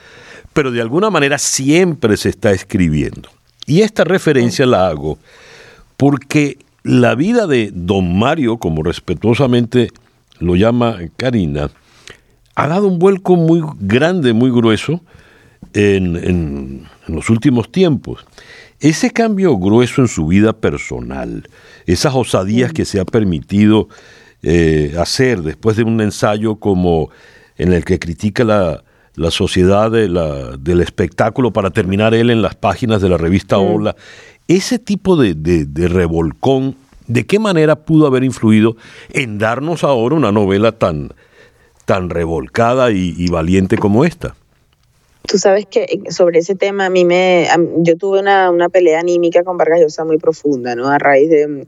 pero 0.53 0.73
de 0.73 0.81
alguna 0.81 1.09
manera 1.09 1.39
siempre 1.39 2.17
se 2.17 2.31
está 2.31 2.51
escribiendo. 2.51 3.29
Y 3.65 3.83
esta 3.83 4.03
referencia 4.03 4.67
la 4.67 4.89
hago 4.89 5.19
porque 5.97 6.59
la 6.83 7.15
vida 7.15 7.47
de 7.47 7.71
don 7.73 8.19
Mario, 8.19 8.57
como 8.57 8.83
respetuosamente 8.83 9.91
lo 10.41 10.57
llama 10.57 10.99
Karina, 11.17 11.71
ha 12.57 12.67
dado 12.67 12.89
un 12.89 12.99
vuelco 12.99 13.37
muy 13.37 13.63
grande, 13.79 14.33
muy 14.33 14.51
grueso 14.51 15.01
en, 15.75 16.17
en, 16.17 16.89
los 17.07 17.31
últimos 17.31 17.71
tiempos. 17.71 18.27
Ese 18.83 19.13
cambio 19.13 19.57
grueso 19.59 20.03
en 20.03 20.09
su 20.09 20.27
vida 20.27 20.53
personal, 20.53 21.49
esas 21.87 22.17
osadías 22.17 22.73
que 22.73 22.85
se 22.85 22.99
ha 22.99 23.05
permitido 23.05 23.89
eh, 24.43 24.97
hacer 24.99 25.43
después 25.43 25.77
de 25.77 25.85
un 25.85 26.01
ensayo 26.01 26.57
como 26.57 27.09
en 27.57 27.73
el 27.73 27.85
que 27.85 28.01
critica 28.01 28.43
la, 28.43 28.83
la 29.15 29.31
sociedad 29.31 29.89
de 29.89 30.09
la, 30.09 30.57
del 30.57 30.81
espectáculo 30.81 31.53
para 31.53 31.71
terminar 31.71 32.13
él 32.13 32.29
en 32.29 32.43
las 32.43 32.57
páginas 32.57 33.01
de 33.01 33.09
la 33.09 33.19
revista 33.19 33.57
Hola, 33.57 33.95
ese 34.49 34.81
tipo 34.81 35.17
de, 35.17 35.35
de, 35.35 35.89
revolcón, 35.89 36.75
¿de 37.07 37.25
qué 37.25 37.39
manera 37.39 37.77
pudo 37.77 38.09
haber 38.09 38.25
influido 38.25 38.77
en 39.11 39.39
darnos 39.39 39.85
ahora 39.85 40.17
una 40.17 40.33
novela 40.33 40.73
tan, 40.73 41.13
tan 41.85 42.11
revolcada 42.11 42.91
y, 42.91 43.29
valiente 43.29 43.79
como 43.79 44.05
esta? 44.05 44.35
Tú 45.27 45.39
sabes 45.39 45.67
que 45.67 45.87
sobre 46.11 46.41
ese 46.41 46.55
tema 46.55 46.87
a 46.87 46.91
mí 46.91 47.05
me, 47.05 47.49
yo 47.79 47.97
tuve 47.97 48.21
una, 48.21 48.51
una 48.51 48.69
pelea 48.69 49.01
anímica 49.01 49.45
con 49.45 49.57
Vargas 49.57 49.81
Llosa 49.81 50.05
muy 50.05 50.19
profunda, 50.19 50.75
¿no? 50.75 50.89
A 50.89 50.99
raíz 50.99 51.31
de, 51.31 51.65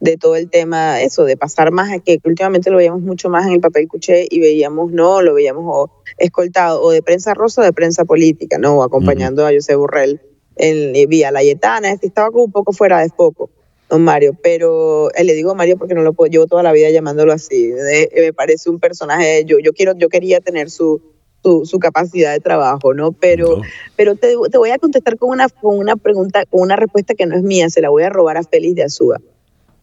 de 0.00 0.16
todo 0.16 0.36
el 0.36 0.50
tema, 0.50 1.00
eso, 1.02 1.24
de 1.24 1.36
pasar 1.36 1.70
más, 1.72 1.92
a 1.92 1.98
que 1.98 2.18
últimamente 2.24 2.70
lo 2.70 2.78
veíamos 2.78 3.02
mucho 3.02 3.28
más 3.28 3.46
en 3.46 3.52
el 3.52 3.60
papel 3.60 3.86
cuché 3.86 4.26
y 4.28 4.40
veíamos, 4.40 4.92
no, 4.92 5.20
lo 5.20 5.34
veíamos 5.34 5.90
escoltado 6.18 6.82
o 6.82 6.90
de 6.90 7.02
prensa 7.02 7.34
rosa 7.34 7.60
o 7.60 7.64
de 7.64 7.72
prensa 7.72 8.04
política, 8.04 8.58
¿no? 8.58 8.82
acompañando 8.82 9.46
a 9.46 9.52
José 9.52 9.74
Burrell 9.74 10.20
en 10.56 10.96
eh, 10.96 11.06
Vía 11.06 11.30
Layetana, 11.30 11.92
este 11.92 12.06
estaba 12.06 12.30
como 12.30 12.44
un 12.44 12.52
poco 12.52 12.72
fuera 12.72 13.00
de 13.00 13.10
foco, 13.10 13.50
don 13.90 14.02
Mario, 14.02 14.36
pero 14.42 15.10
eh, 15.14 15.24
le 15.24 15.34
digo 15.34 15.54
Mario 15.54 15.76
porque 15.76 15.94
no 15.94 16.02
lo 16.02 16.14
puedo, 16.14 16.30
llevo 16.30 16.46
toda 16.46 16.62
la 16.62 16.72
vida 16.72 16.88
llamándolo 16.90 17.32
así, 17.32 17.72
me 18.14 18.32
parece 18.32 18.70
un 18.70 18.80
personaje, 18.80 19.44
yo, 19.44 19.58
yo 19.58 19.72
quiero, 19.74 19.92
yo 19.96 20.08
quería 20.08 20.40
tener 20.40 20.70
su, 20.70 21.02
su, 21.42 21.78
capacidad 21.78 22.32
de 22.32 22.40
trabajo, 22.40 22.94
¿no? 22.94 23.12
Pero, 23.12 23.62
pero 23.96 24.14
te, 24.14 24.34
te, 24.50 24.58
voy 24.58 24.70
a 24.70 24.78
contestar 24.78 25.16
con 25.16 25.30
una, 25.30 25.48
con 25.48 25.78
una 25.78 25.96
pregunta, 25.96 26.44
con 26.46 26.60
una 26.60 26.76
respuesta 26.76 27.14
que 27.14 27.26
no 27.26 27.36
es 27.36 27.42
mía, 27.42 27.70
se 27.70 27.80
la 27.80 27.88
voy 27.88 28.02
a 28.02 28.10
robar 28.10 28.36
a 28.36 28.42
Félix 28.42 28.74
de 28.74 28.82
Azúa. 28.84 29.20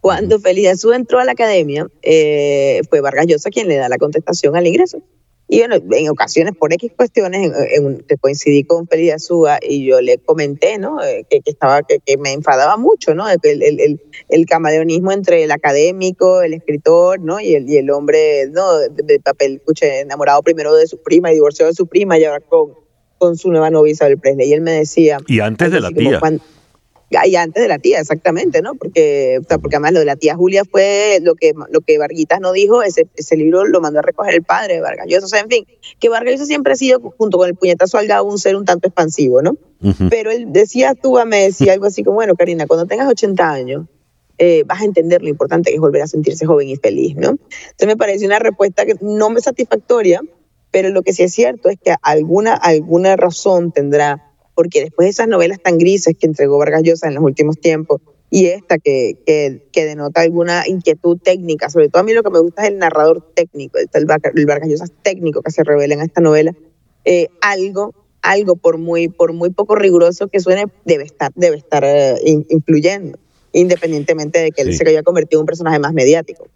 Cuando 0.02 0.40
Félix 0.40 0.64
de 0.68 0.72
Azúa 0.72 0.96
entró 0.96 1.20
a 1.20 1.26
la 1.26 1.32
academia, 1.32 1.88
eh, 2.04 2.82
fue 2.90 3.02
Vargas 3.02 3.28
Llosa 3.28 3.50
quien 3.50 3.68
le 3.68 3.78
da 3.78 3.90
la 3.90 3.98
contestación 3.98 4.56
al 4.56 4.68
ingreso. 4.68 5.02
Y 5.50 5.60
bueno, 5.60 5.76
en 5.92 6.10
ocasiones, 6.10 6.54
por 6.60 6.74
X 6.74 6.92
cuestiones, 6.96 7.52
en, 7.72 8.00
que 8.00 8.18
coincidí 8.18 8.66
con 8.66 8.86
Félix 8.88 9.16
Azúa 9.16 9.60
y 9.62 9.86
yo 9.86 10.02
le 10.02 10.18
comenté, 10.18 10.78
¿no? 10.78 11.02
Eh, 11.02 11.26
que, 11.30 11.42
estaba, 11.46 11.84
que, 11.84 12.18
me 12.18 12.34
enfadaba 12.34 12.76
mucho, 12.76 13.16
¿no? 13.16 13.30
El, 13.30 13.40
el, 13.44 13.80
el, 13.80 14.02
el, 14.28 14.46
camaleonismo 14.46 15.14
entre 15.14 15.44
el 15.44 15.52
académico, 15.52 16.42
el 16.42 16.54
escritor, 16.54 17.22
¿no? 17.22 17.40
Y 17.40 17.56
el, 17.56 17.70
y 17.70 17.78
el 17.78 17.90
hombre, 17.92 18.48
¿no? 18.52 18.78
De, 18.80 19.20
papel, 19.22 19.56
escuché, 19.56 20.02
enamorado 20.02 20.42
primero 20.44 20.76
de 20.76 20.86
su 20.86 21.02
prima 21.02 21.32
y 21.32 21.36
divorciado 21.36 21.72
de 21.72 21.76
su 21.76 21.88
prima 21.88 22.20
y 22.20 22.26
ahora 22.26 22.42
con, 22.42 22.74
con 23.18 23.38
su 23.38 23.50
nueva 23.50 23.70
novia 23.70 23.94
Isabel 23.94 24.18
Presley. 24.18 24.50
Y 24.50 24.54
él 24.54 24.62
me 24.62 24.72
decía... 24.72 25.18
Y 25.28 25.40
antes 25.40 25.72
de 25.72 25.80
la 25.80 25.92
tía 25.92 26.20
y 27.10 27.36
antes 27.36 27.64
de 27.64 27.70
la 27.70 27.80
tía, 27.80 28.00
exactamente, 28.00 28.62
¿no? 28.62 28.76
Porque, 28.76 29.40
porque 29.48 29.78
además 29.78 29.94
lo 29.94 30.00
de 30.00 30.06
la 30.06 30.18
tía 30.18 30.36
Julia 30.36 30.64
fue 30.70 31.20
lo 31.22 31.36
que, 31.36 31.54
lo 31.70 31.80
que 31.82 31.98
Varguitas 31.98 32.42
no 32.42 32.52
dijo, 32.52 32.84
ese, 32.84 33.08
ese 33.16 33.38
libro 33.38 33.66
lo 33.66 33.80
mandó 33.80 34.00
a 34.00 34.02
recoger 34.02 34.34
el 34.34 34.44
padre 34.44 34.76
de 34.76 34.82
Vargas 34.82 35.08
Llosa. 35.08 35.26
O 35.26 35.30
sea, 35.30 35.40
en 35.40 35.48
fin, 35.48 35.66
que 36.00 36.10
Vargas 36.10 36.34
Llosa 36.34 36.46
siempre 36.46 36.74
ha 36.74 36.76
sido, 36.76 37.00
junto 37.18 37.38
con 37.38 37.48
el 37.48 37.56
puñetazo 37.56 37.98
al 37.98 38.08
un 38.24 38.38
ser 38.38 38.56
un 38.56 38.66
tanto 38.66 38.88
expansivo, 38.88 39.42
¿no? 39.42 39.58
Pero 40.10 40.32
él 40.32 40.48
decía, 40.52 40.96
tú 40.96 41.18
me 41.26 41.44
decía 41.44 41.74
algo 41.74 41.86
así 41.86 42.04
como, 42.04 42.16
bueno, 42.16 42.36
Karina, 42.36 42.68
cuando 42.68 42.88
tengas 42.88 43.08
80 43.08 43.50
años, 43.50 43.86
eh, 44.38 44.64
vas 44.66 44.82
a 44.82 44.86
entender 44.86 45.22
lo 45.22 45.30
importante 45.30 45.70
que 45.70 45.76
es 45.76 45.82
volver 45.82 46.02
a 46.02 46.08
sentirse 46.08 46.46
joven 46.46 46.68
y 46.68 46.76
feliz, 46.76 47.16
¿no? 47.16 47.30
Entonces 47.30 47.88
me 47.88 47.98
pareció 47.98 48.28
una 48.28 48.40
respuesta 48.40 48.86
que 48.86 48.96
no 49.02 49.30
me 49.30 49.40
satisfactoria, 49.40 50.22
pero 50.72 50.90
lo 50.90 51.04
que 51.04 51.14
sí 51.14 51.24
es 51.24 51.34
cierto 51.34 51.70
es 51.70 51.78
que 51.84 51.96
alguna, 52.02 52.54
alguna 52.54 53.16
razón 53.16 53.72
tendrá 53.72 54.27
porque 54.58 54.82
después 54.82 55.06
de 55.06 55.12
esas 55.12 55.28
novelas 55.28 55.62
tan 55.62 55.78
grises 55.78 56.16
que 56.20 56.26
entregó 56.26 56.58
Vargas 56.58 56.82
Llosa 56.82 57.08
en 57.08 57.14
los 57.14 57.24
últimos 57.24 57.60
tiempos 57.60 58.02
y 58.32 58.48
esta 58.48 58.80
que, 58.80 59.20
que, 59.24 59.86
denota 59.86 60.22
alguna 60.22 60.64
inquietud 60.68 61.20
técnica, 61.24 61.70
sobre 61.70 61.90
todo 61.90 62.02
a 62.02 62.04
mí 62.04 62.12
lo 62.12 62.24
que 62.24 62.32
me 62.32 62.40
gusta 62.40 62.64
es 62.64 62.70
el 62.70 62.80
narrador 62.80 63.22
técnico, 63.36 63.78
el, 63.78 63.88
el 63.94 64.46
Vargas 64.48 64.68
Llosa 64.68 64.88
técnico 65.04 65.44
que 65.44 65.52
se 65.52 65.64
revela 65.64 65.94
en 65.94 66.02
esta 66.02 66.22
novela, 66.22 66.56
eh, 67.06 67.28
algo 67.40 67.94
algo 68.24 68.56
por 68.56 68.80
muy 68.80 69.10
por 69.10 69.32
muy 69.32 69.52
poco 69.52 69.76
riguroso 69.76 70.28
que 70.28 70.40
suene 70.40 70.66
debe 70.86 71.04
estar 71.04 71.32
debe 71.36 71.58
estar 71.58 71.84
eh, 71.84 72.16
influyendo 72.50 73.20
independientemente 73.54 74.40
de 74.40 74.52
que 74.52 74.64
él 74.64 74.76
se 74.76 74.90
haya 74.90 75.04
convertido 75.04 75.40
en 75.40 75.44
un 75.44 75.48
personaje 75.48 75.78
más 75.78 75.94
mediático. 75.94 76.48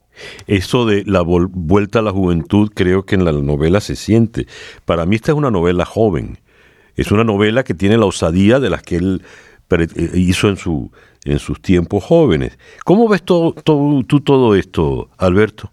Eso 0.48 0.88
de 0.88 1.04
la 1.06 1.22
vuelta 1.22 2.00
a 2.00 2.02
la 2.02 2.12
juventud 2.12 2.72
creo 2.74 3.06
que 3.06 3.14
en 3.14 3.26
la 3.26 3.32
novela 3.32 3.80
se 3.80 3.96
siente. 3.96 4.48
Para 4.86 5.06
mí 5.06 5.18
esta 5.18 5.32
es 5.32 5.38
una 5.38 5.52
novela 5.52 5.86
joven 5.86 6.40
es 6.96 7.12
una 7.12 7.24
novela 7.24 7.64
que 7.64 7.74
tiene 7.74 7.98
la 7.98 8.06
osadía 8.06 8.60
de 8.60 8.70
las 8.70 8.84
que 8.84 8.98
él 8.98 9.22
eh, 9.70 10.12
hizo 10.16 10.50
en, 10.50 10.58
su, 10.58 10.92
en 11.26 11.40
sus 11.40 11.62
tiempos 11.62 12.04
jóvenes. 12.04 12.58
¿Cómo 12.84 13.08
ves 13.08 13.24
todo, 13.24 13.54
todo, 13.54 14.04
tú 14.04 14.22
todo 14.22 14.56
esto, 14.56 15.10
Alberto? 15.18 15.72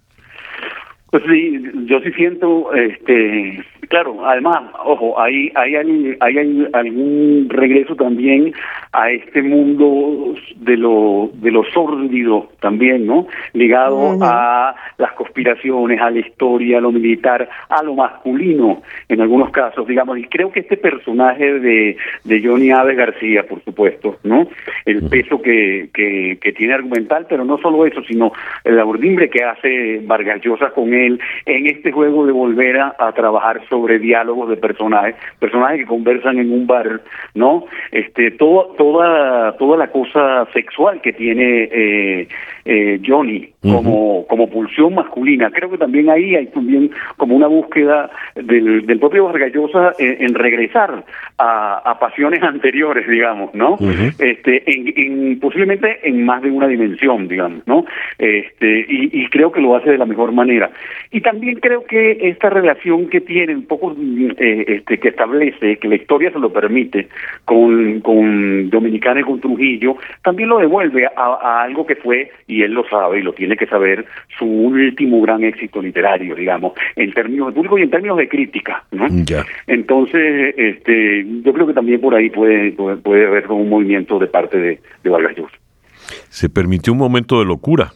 Pues 1.11 1.23
sí, 1.27 1.63
yo 1.87 2.01
sí 2.01 2.13
siento, 2.13 2.71
este, 2.75 3.65
claro, 3.89 4.27
además, 4.27 4.65
ojo, 4.85 5.19
hay, 5.19 5.51
hay, 5.55 5.75
hay, 6.21 6.69
algún 6.75 7.47
regreso 7.49 7.97
también 7.97 8.53
a 8.93 9.11
este 9.11 9.41
mundo 9.41 10.35
de 10.57 10.77
lo, 10.77 11.31
de 11.33 11.51
lo 11.51 11.65
sórdido 11.73 12.51
también, 12.61 13.07
¿no? 13.07 13.27
Ligado 13.55 14.19
a 14.21 14.75
las 14.99 15.13
conspiraciones, 15.13 15.99
a 15.99 16.11
la 16.11 16.19
historia, 16.19 16.77
a 16.77 16.83
lo 16.83 16.93
militar, 16.93 17.49
a 17.71 17.83
lo 17.83 17.95
masculino, 17.95 18.83
en 19.09 19.23
algunos 19.23 19.51
casos, 19.51 19.87
digamos, 19.89 20.19
y 20.19 20.25
creo 20.25 20.53
que 20.53 20.61
este 20.61 20.77
personaje 20.77 21.59
de, 21.59 21.97
de 22.25 22.43
Johnny 22.45 22.71
Aves 22.71 22.99
García, 22.99 23.47
por 23.47 23.65
supuesto, 23.65 24.19
¿no? 24.25 24.47
El 24.85 25.09
peso 25.09 25.41
que, 25.41 25.89
que, 25.95 26.39
que 26.39 26.53
tiene 26.53 26.75
argumental, 26.75 27.25
pero 27.27 27.47
no 27.47 27.57
solo 27.57 27.87
eso, 27.87 28.03
sino 28.03 28.31
el 28.63 28.79
abordimbre 28.79 29.31
que 29.31 29.43
hace 29.43 30.03
Vargas 30.05 30.43
Llosa 30.43 30.69
con 30.73 30.93
él 30.93 30.98
en 31.07 31.67
este 31.67 31.93
juego 31.93 32.27
de 32.27 32.33
volver 32.33 32.79
a, 32.79 33.13
trabajar 33.13 33.61
sobre 33.69 33.99
diálogos 33.99 34.49
de 34.49 34.57
personajes, 34.57 35.17
personajes 35.39 35.81
que 35.81 35.87
conversan 35.87 36.39
en 36.39 36.53
un 36.53 36.67
bar, 36.67 37.01
¿no? 37.35 37.65
Este, 37.91 38.31
todo, 38.33 38.75
toda, 38.77 39.57
toda 39.57 39.77
la 39.77 39.89
cosa 39.89 40.47
sexual 40.53 41.01
que 41.01 41.13
tiene 41.13 41.69
eh, 41.73 42.29
eh, 42.65 43.01
Johnny 43.05 43.49
como, 43.63 44.27
como 44.27 44.49
pulsión 44.49 44.95
masculina. 44.95 45.51
Creo 45.51 45.71
que 45.71 45.79
también 45.79 46.11
ahí 46.11 46.37
hay 46.37 46.47
también 46.49 46.91
como 47.17 47.35
una 47.35 47.47
búsqueda 47.47 48.11
del, 48.35 48.87
del 48.87 48.99
propio 48.99 49.25
Vargas 49.25 49.53
Llosa 49.53 49.93
en, 49.99 50.35
regresar 50.35 51.05
a, 51.39 51.79
a, 51.79 51.99
pasiones 51.99 52.43
anteriores, 52.43 53.09
digamos, 53.09 53.55
¿no? 53.55 53.77
Este, 54.19 54.63
en, 54.71 54.93
en, 54.97 55.41
posiblemente 55.41 56.07
en 56.07 56.25
más 56.25 56.43
de 56.43 56.51
una 56.51 56.67
dimensión, 56.67 57.27
digamos, 57.27 57.67
¿no? 57.67 57.85
Este, 58.19 58.81
y, 58.89 59.23
y 59.23 59.29
creo 59.29 59.51
que 59.51 59.61
lo 59.61 59.75
hace 59.75 59.91
de 59.91 59.99
la 59.99 60.07
mejor 60.07 60.33
manera. 60.33 60.71
Y 61.11 61.21
también 61.21 61.61
creo 61.61 61.85
que 61.85 62.19
esta 62.29 62.51
relación 62.51 63.09
que 63.09 63.21
tiene 63.21 63.55
un 63.55 63.67
poco, 63.67 63.95
eh, 64.39 64.65
este, 64.69 64.99
que 64.99 65.09
establece, 65.09 65.77
que 65.77 65.89
la 65.89 65.97
historia 65.97 66.31
se 66.31 66.39
lo 66.39 66.53
permite, 66.53 67.09
con, 67.45 68.01
con 68.01 68.71
Dominicana 68.71 69.21
y 69.21 69.25
con 69.25 69.41
Trujillo, 69.41 69.97
también 70.23 70.49
lo 70.49 70.59
devuelve 70.59 71.07
a, 71.07 71.63
algo 71.63 71.87
que 71.87 71.97
fue, 71.97 72.31
y 72.47 72.63
él 72.63 72.73
lo 72.73 72.89
sabe 72.89 73.21
y 73.21 73.23
lo 73.23 73.33
tiene 73.33 73.57
que 73.57 73.67
saber, 73.67 74.05
su 74.39 74.45
último 74.47 75.21
gran 75.23 75.45
éxito 75.45 75.81
literario, 75.81 76.35
digamos, 76.35 76.73
en 76.97 77.13
términos 77.13 77.49
de 77.49 77.55
público 77.55 77.79
y 77.79 77.83
en 77.83 77.91
términos 77.91 78.19
de 78.19 78.29
crítica, 78.29 78.85
¿no? 78.91 79.07
Entonces, 79.67 80.55
este, 80.57 81.25
yo 81.43 81.53
creo 81.53 81.67
que 81.67 81.75
también 81.75 82.01
por 82.01 82.15
ahí 82.15 82.31
puede, 82.31 82.73
puede, 82.73 83.27
haber 83.27 83.51
un 83.51 83.69
movimiento 83.69 84.19
de 84.19 84.27
parte 84.27 84.59
de, 84.59 84.81
de 85.03 85.11
Vargas 85.11 85.37
Llosa. 85.37 85.57
Se 86.29 86.49
permitió 86.49 86.93
un 86.93 86.99
momento 86.99 87.39
de 87.39 87.45
locura 87.45 87.93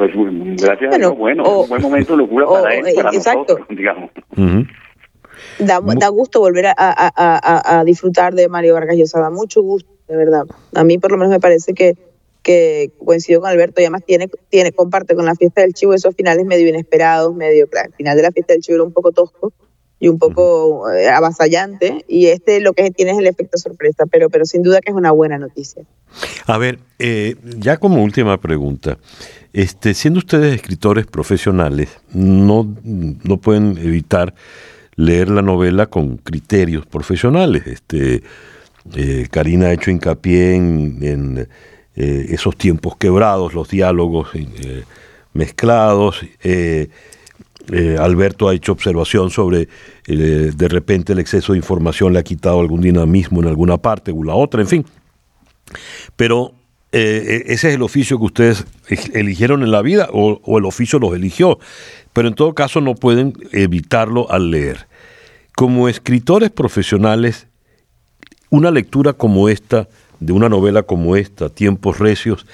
pues 0.00 0.62
gracias 0.62 0.88
bueno, 0.88 0.94
a 0.94 0.98
Dios, 0.98 1.18
bueno, 1.18 1.60
un 1.60 1.68
buen 1.68 1.82
momento 1.82 2.12
de 2.12 2.18
locura 2.18 2.46
para 2.46 2.74
él, 2.74 2.84
para 2.94 3.10
exacto. 3.10 3.40
nosotros, 3.40 3.68
digamos. 3.76 4.10
da, 5.58 5.80
da, 5.80 6.08
gusto 6.08 6.40
volver 6.40 6.66
a, 6.68 6.74
a, 6.78 7.78
a, 7.78 7.84
disfrutar 7.84 8.34
de 8.34 8.48
Mario 8.48 8.74
Vargas 8.74 8.96
Llosa, 8.96 9.20
da 9.20 9.30
mucho 9.30 9.60
gusto, 9.60 9.90
de 10.08 10.16
verdad. 10.16 10.44
A 10.74 10.84
mí 10.84 10.96
por 10.96 11.12
lo 11.12 11.18
menos 11.18 11.30
me 11.30 11.40
parece 11.40 11.74
que, 11.74 11.98
que 12.42 12.92
coincido 13.04 13.42
con 13.42 13.50
Alberto 13.50 13.82
y 13.82 13.84
además 13.84 14.04
tiene, 14.06 14.30
tiene, 14.48 14.72
comparte 14.72 15.14
con 15.14 15.26
la 15.26 15.34
fiesta 15.34 15.60
del 15.60 15.74
chivo 15.74 15.92
esos 15.92 16.14
finales 16.16 16.46
medio 16.46 16.66
inesperados, 16.66 17.34
medio, 17.34 17.68
claro, 17.68 17.88
el 17.88 17.94
final 17.94 18.16
de 18.16 18.22
la 18.22 18.30
fiesta 18.30 18.54
del 18.54 18.62
chivo 18.62 18.76
era 18.76 18.84
un 18.84 18.92
poco 18.92 19.12
tosco, 19.12 19.52
y 20.00 20.08
un 20.08 20.18
poco 20.18 20.90
eh, 20.90 21.08
avasallante 21.08 22.04
y 22.08 22.28
este 22.28 22.60
lo 22.60 22.72
que 22.72 22.90
tiene 22.90 23.12
es 23.12 23.18
el 23.18 23.26
efecto 23.26 23.58
sorpresa, 23.58 24.06
pero, 24.06 24.30
pero 24.30 24.46
sin 24.46 24.62
duda 24.62 24.80
que 24.80 24.90
es 24.90 24.96
una 24.96 25.12
buena 25.12 25.38
noticia. 25.38 25.84
A 26.46 26.56
ver, 26.56 26.78
eh, 26.98 27.36
ya 27.58 27.76
como 27.76 28.02
última 28.02 28.40
pregunta, 28.40 28.98
este, 29.52 29.94
siendo 29.94 30.18
ustedes 30.18 30.54
escritores 30.54 31.06
profesionales, 31.06 31.88
no, 32.12 32.66
no 32.84 33.36
pueden 33.38 33.78
evitar 33.78 34.34
leer 34.96 35.30
la 35.30 35.42
novela 35.42 35.86
con 35.86 36.16
criterios 36.18 36.86
profesionales. 36.86 37.66
Este, 37.66 38.22
eh, 38.94 39.28
Karina 39.30 39.66
ha 39.66 39.72
hecho 39.72 39.90
hincapié 39.90 40.54
en, 40.54 41.48
esos 41.94 42.56
tiempos 42.56 42.96
quebrados, 42.96 43.52
los 43.52 43.68
diálogos 43.68 44.28
mezclados. 45.34 46.24
Eh, 47.72 47.96
Alberto 47.98 48.48
ha 48.48 48.54
hecho 48.54 48.72
observación 48.72 49.30
sobre 49.30 49.68
eh, 50.06 50.50
de 50.54 50.68
repente 50.68 51.12
el 51.12 51.20
exceso 51.20 51.52
de 51.52 51.58
información 51.58 52.12
le 52.12 52.18
ha 52.18 52.22
quitado 52.24 52.58
algún 52.58 52.80
dinamismo 52.80 53.40
en 53.40 53.48
alguna 53.48 53.76
parte 53.76 54.10
o 54.10 54.24
la 54.24 54.34
otra, 54.34 54.60
en 54.60 54.66
fin. 54.66 54.84
Pero 56.16 56.54
eh, 56.92 57.44
ese 57.46 57.68
es 57.68 57.74
el 57.74 57.82
oficio 57.82 58.18
que 58.18 58.24
ustedes 58.24 58.64
eligieron 59.14 59.62
en 59.62 59.70
la 59.70 59.82
vida 59.82 60.08
o, 60.12 60.40
o, 60.44 60.58
el 60.58 60.64
oficio 60.64 60.98
los 60.98 61.14
eligió. 61.14 61.58
Pero 62.12 62.28
en 62.28 62.34
todo 62.34 62.54
caso 62.54 62.80
no 62.80 62.94
pueden 62.94 63.34
evitarlo 63.52 64.30
al 64.30 64.50
leer. 64.50 64.88
Como 65.54 65.88
escritores 65.88 66.50
profesionales, 66.50 67.46
una 68.50 68.70
lectura 68.70 69.12
como 69.12 69.48
esta, 69.48 69.88
de 70.18 70.32
una 70.32 70.48
novela 70.48 70.82
como 70.82 71.16
esta, 71.16 71.48
Tiempos 71.48 71.98
Recios, 71.98 72.46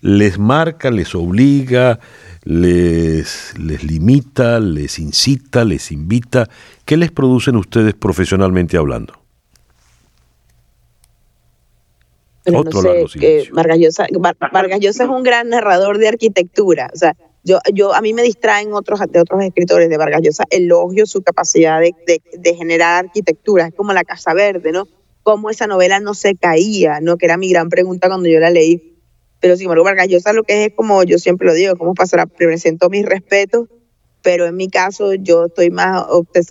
les 0.00 0.38
marca, 0.38 0.90
les 0.90 1.14
obliga, 1.14 1.98
les, 2.44 3.54
les 3.58 3.82
limita, 3.84 4.60
les 4.60 4.98
incita, 4.98 5.64
les 5.64 5.90
invita? 5.90 6.48
¿Qué 6.84 6.96
les 6.96 7.10
producen 7.10 7.56
ustedes 7.56 7.94
profesionalmente 7.94 8.76
hablando? 8.76 9.23
Otro 12.46 12.82
no 12.82 13.08
sé, 13.08 13.48
Vargas 13.52 13.78
es 14.82 15.00
un 15.00 15.22
gran 15.22 15.48
narrador 15.48 15.98
de 15.98 16.08
arquitectura. 16.08 16.90
O 16.92 16.96
sea, 16.96 17.16
yo, 17.42 17.58
yo, 17.72 17.94
a 17.94 18.00
mí 18.00 18.12
me 18.12 18.22
distraen 18.22 18.72
otros, 18.72 19.00
de 19.08 19.20
otros 19.20 19.42
escritores 19.42 19.88
de 19.88 19.96
Vargas 19.96 20.22
Llosa, 20.22 20.44
elogio 20.50 21.06
su 21.06 21.22
capacidad 21.22 21.80
de, 21.80 21.94
de, 22.06 22.54
generar 22.54 23.06
arquitectura. 23.06 23.66
Es 23.68 23.74
como 23.74 23.92
la 23.92 24.04
Casa 24.04 24.34
Verde, 24.34 24.72
¿no? 24.72 24.86
Cómo 25.22 25.50
esa 25.50 25.66
novela 25.66 26.00
no 26.00 26.14
se 26.14 26.34
caía, 26.34 27.00
¿no? 27.00 27.16
Que 27.16 27.26
era 27.26 27.36
mi 27.36 27.50
gran 27.50 27.70
pregunta 27.70 28.08
cuando 28.08 28.28
yo 28.28 28.40
la 28.40 28.50
leí 28.50 28.94
pero 29.44 29.58
sin 29.58 29.64
embargo, 29.64 29.84
Vargas 29.84 30.08
Llosa 30.08 30.32
lo 30.32 30.42
que 30.42 30.64
es, 30.64 30.72
como 30.74 31.02
yo 31.02 31.18
siempre 31.18 31.46
lo 31.46 31.52
digo, 31.52 31.76
como 31.76 31.92
pasará, 31.92 32.24
presento 32.24 32.88
mis 32.88 33.04
respetos, 33.04 33.68
pero 34.22 34.46
en 34.46 34.56
mi 34.56 34.70
caso 34.70 35.12
yo 35.12 35.44
estoy 35.44 35.68
más 35.68 36.02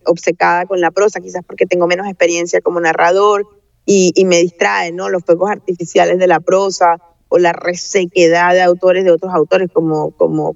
obcecada 0.05 0.67
con 0.67 0.79
la 0.79 0.91
prosa, 0.91 1.19
quizás 1.19 1.41
porque 1.43 1.65
tengo 1.65 1.87
menos 1.87 2.05
experiencia 2.05 2.61
como 2.61 2.79
narrador 2.79 3.47
y, 3.85 4.25
me 4.25 4.37
distrae, 4.37 4.91
¿no? 4.91 5.09
Los 5.09 5.23
fuegos 5.23 5.51
artificiales 5.51 6.19
de 6.19 6.27
la 6.27 6.39
prosa 6.39 6.97
o 7.29 7.39
la 7.39 7.51
resequedad 7.51 8.53
de 8.53 8.61
autores 8.61 9.03
de 9.03 9.11
otros 9.11 9.33
autores 9.33 9.67
como 9.73 10.11
como 10.11 10.55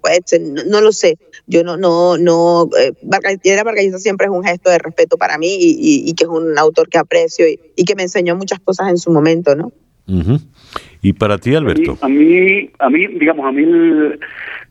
no, 0.68 0.80
lo 0.80 0.92
sé 0.92 1.18
yo 1.48 1.63
no 1.63 1.76
no 1.76 2.20
no 2.20 2.70
eh, 2.80 2.94
Vargas, 3.02 3.40
siempre 4.00 4.28
es 4.28 4.32
un 4.32 4.44
gesto 4.44 4.70
de 4.70 4.78
respeto 4.78 5.18
para 5.18 5.40
mí 5.40 5.58
y, 5.60 6.13
que 6.13 6.26
es 6.26 6.30
un 6.30 6.56
autor 6.60 6.88
que 6.88 7.00
aprecio 7.00 7.48
y, 7.48 7.84
que 7.84 7.96
me 7.96 8.04
enseñó 8.04 8.36
muchas 8.36 8.60
cosas 8.60 8.90
en 8.90 9.00
su 9.00 9.10
momento 9.10 9.56
no 9.56 9.72
¿Y 11.02 11.13
para 11.13 11.38
ti, 11.38 11.54
Alberto? 11.56 11.98
A 12.02 12.08
mí, 12.08 12.70
a 12.80 12.90
mí, 12.90 13.08
digamos, 13.20 13.46
a 13.46 13.52
mí, 13.52 13.63
el, 13.63 14.20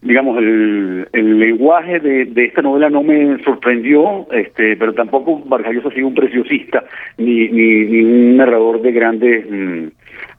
digamos, 0.02 0.38
el, 0.38 1.08
el 1.12 1.38
lenguaje 1.38 2.00
de, 2.00 2.26
de, 2.26 2.44
esta 2.44 2.62
novela 2.62 2.90
no 2.90 3.02
me 3.02 3.42
sorprendió, 3.42 4.26
este, 4.32 4.76
pero 4.76 4.92
tampoco 4.94 5.42
Vargas 5.46 5.74
Llosa 5.74 5.88
ha 5.88 5.92
sido 5.92 6.06
un 6.06 6.14
preciosista 6.14 6.84
ni, 7.18 7.48
ni, 7.48 7.84
ni 7.86 8.00
un 8.02 8.36
narrador 8.36 8.82
de 8.82 8.92
grandes 8.92 9.46
mm, 9.48 9.86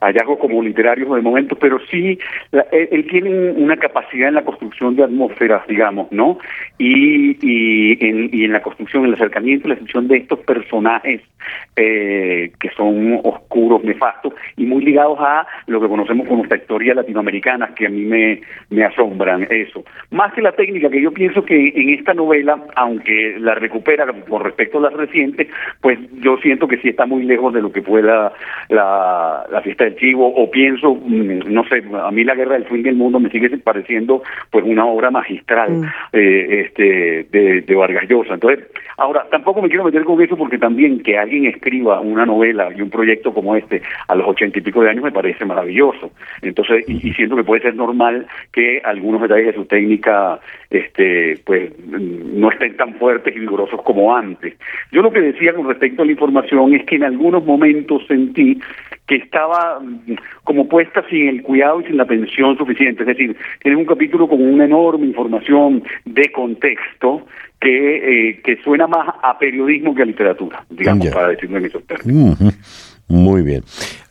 hallazgos 0.01 0.39
como 0.39 0.61
literarios 0.61 1.13
de 1.13 1.21
momento, 1.21 1.55
pero 1.55 1.79
sí, 1.89 2.19
él, 2.71 3.07
tiene 3.07 3.51
una 3.51 3.77
capacidad 3.77 4.29
en 4.29 4.35
la 4.35 4.45
construcción 4.45 4.95
de 4.95 5.03
atmósferas, 5.03 5.65
digamos, 5.67 6.11
¿no? 6.11 6.39
Y, 6.77 7.37
y, 7.41 8.05
en, 8.05 8.29
y 8.33 8.45
en 8.45 8.53
la 8.53 8.61
construcción, 8.61 9.03
en 9.03 9.09
el 9.09 9.15
acercamiento 9.15 9.67
y 9.67 9.69
la 9.69 9.75
descripción 9.75 10.07
de 10.07 10.17
estos 10.17 10.39
personajes 10.39 11.21
eh, 11.75 12.51
que 12.59 12.69
son 12.71 13.19
oscuros, 13.23 13.83
nefastos 13.83 14.33
y 14.55 14.65
muy 14.65 14.83
ligados 14.83 15.17
a 15.21 15.45
lo 15.67 15.79
que 15.79 15.87
conocemos 15.87 16.27
como 16.27 16.43
historia 16.55 16.93
latinoamericana, 16.93 17.73
que 17.75 17.87
a 17.87 17.89
mí 17.89 18.03
me, 18.03 18.41
me 18.69 18.83
asombran 18.83 19.47
eso. 19.49 19.83
Más 20.11 20.33
que 20.33 20.41
la 20.41 20.51
técnica, 20.51 20.89
que 20.89 21.01
yo 21.01 21.11
pienso 21.11 21.43
que 21.45 21.69
en 21.75 21.89
esta 21.89 22.13
novela, 22.13 22.59
aunque 22.75 23.35
la 23.39 23.55
recupera 23.55 24.05
con 24.27 24.43
respecto 24.43 24.79
a 24.79 24.81
las 24.81 24.93
recientes, 24.93 25.47
pues 25.81 25.99
yo 26.21 26.37
siento 26.37 26.67
que 26.67 26.77
sí 26.77 26.89
está 26.89 27.05
muy 27.05 27.23
lejos 27.23 27.53
de 27.53 27.61
lo 27.61 27.71
que 27.71 27.81
fue 27.81 28.01
la, 28.01 28.33
la, 28.69 29.45
la 29.49 29.61
fiesta 29.67 29.83
del 29.83 29.97
chivo, 29.97 30.27
o 30.27 30.49
pienso, 30.49 30.95
mm, 30.95 31.51
no 31.51 31.63
sé, 31.67 31.83
a 32.01 32.11
mí 32.11 32.23
la 32.23 32.35
guerra 32.35 32.53
del 32.53 32.65
fin 32.65 32.83
del 32.83 32.95
mundo 32.95 33.19
me 33.19 33.29
sigue 33.29 33.49
pareciendo 33.57 34.23
pues 34.49 34.63
una 34.65 34.85
obra 34.85 35.11
magistral 35.11 35.71
mm. 35.71 35.83
eh, 36.13 36.61
este 36.65 37.27
de, 37.31 37.61
de 37.61 37.75
Vargas 37.75 38.07
Llosa. 38.07 38.35
Entonces, 38.35 38.65
ahora, 38.97 39.25
tampoco 39.29 39.61
me 39.61 39.67
quiero 39.67 39.83
meter 39.83 40.03
con 40.05 40.21
eso 40.21 40.37
porque 40.37 40.57
también 40.57 41.01
que 41.01 41.17
alguien 41.17 41.45
escriba 41.45 41.99
una 41.99 42.25
novela 42.25 42.69
y 42.75 42.81
un 42.81 42.89
proyecto 42.89 43.33
como 43.33 43.55
este 43.55 43.81
a 44.07 44.15
los 44.15 44.27
ochenta 44.27 44.59
y 44.59 44.61
pico 44.61 44.81
de 44.81 44.89
años 44.89 45.03
me 45.03 45.11
parece 45.11 45.43
maravilloso. 45.45 46.11
Entonces, 46.41 46.87
y, 46.87 47.11
siento 47.13 47.35
que 47.35 47.43
puede 47.43 47.61
ser 47.61 47.75
normal 47.75 48.27
que 48.51 48.81
algunos 48.83 49.21
detalles 49.21 49.47
de 49.47 49.53
su 49.53 49.65
técnica 49.65 50.39
este 50.69 51.39
pues 51.45 51.71
no 51.87 52.51
estén 52.51 52.75
tan 52.77 52.95
fuertes 52.95 53.35
y 53.35 53.39
vigorosos 53.39 53.81
como 53.83 54.15
antes. 54.15 54.55
Yo 54.91 55.01
lo 55.01 55.11
que 55.11 55.21
decía 55.21 55.53
con 55.53 55.67
respecto 55.67 56.01
a 56.01 56.05
la 56.05 56.11
información 56.11 56.73
es 56.73 56.85
que 56.85 56.95
en 56.95 57.03
algunos 57.03 57.45
momentos 57.45 58.05
sentí 58.07 58.59
que 59.07 59.15
estaba 59.15 59.79
mm, 59.79 60.15
como 60.43 60.67
puesta 60.67 61.03
sin 61.09 61.29
el 61.29 61.43
cuidado 61.43 61.81
y 61.81 61.85
sin 61.85 61.97
la 61.97 62.03
atención 62.03 62.57
suficiente. 62.57 63.03
Es 63.03 63.07
decir, 63.07 63.35
tiene 63.61 63.77
un 63.77 63.85
capítulo 63.85 64.27
con 64.27 64.41
una 64.41 64.65
enorme 64.65 65.07
información 65.07 65.83
de 66.05 66.31
contexto 66.31 67.25
que, 67.59 68.29
eh, 68.29 68.41
que 68.43 68.57
suena 68.63 68.85
más 68.87 69.07
a 69.23 69.37
periodismo 69.39 69.95
que 69.95 70.03
a 70.03 70.05
literatura, 70.05 70.63
digamos, 70.69 71.07
para 71.07 71.29
decirlo 71.29 71.57
en 71.57 71.65
esos 71.65 71.83
términos. 71.85 72.37
Muy 73.07 73.41
bien. 73.41 73.63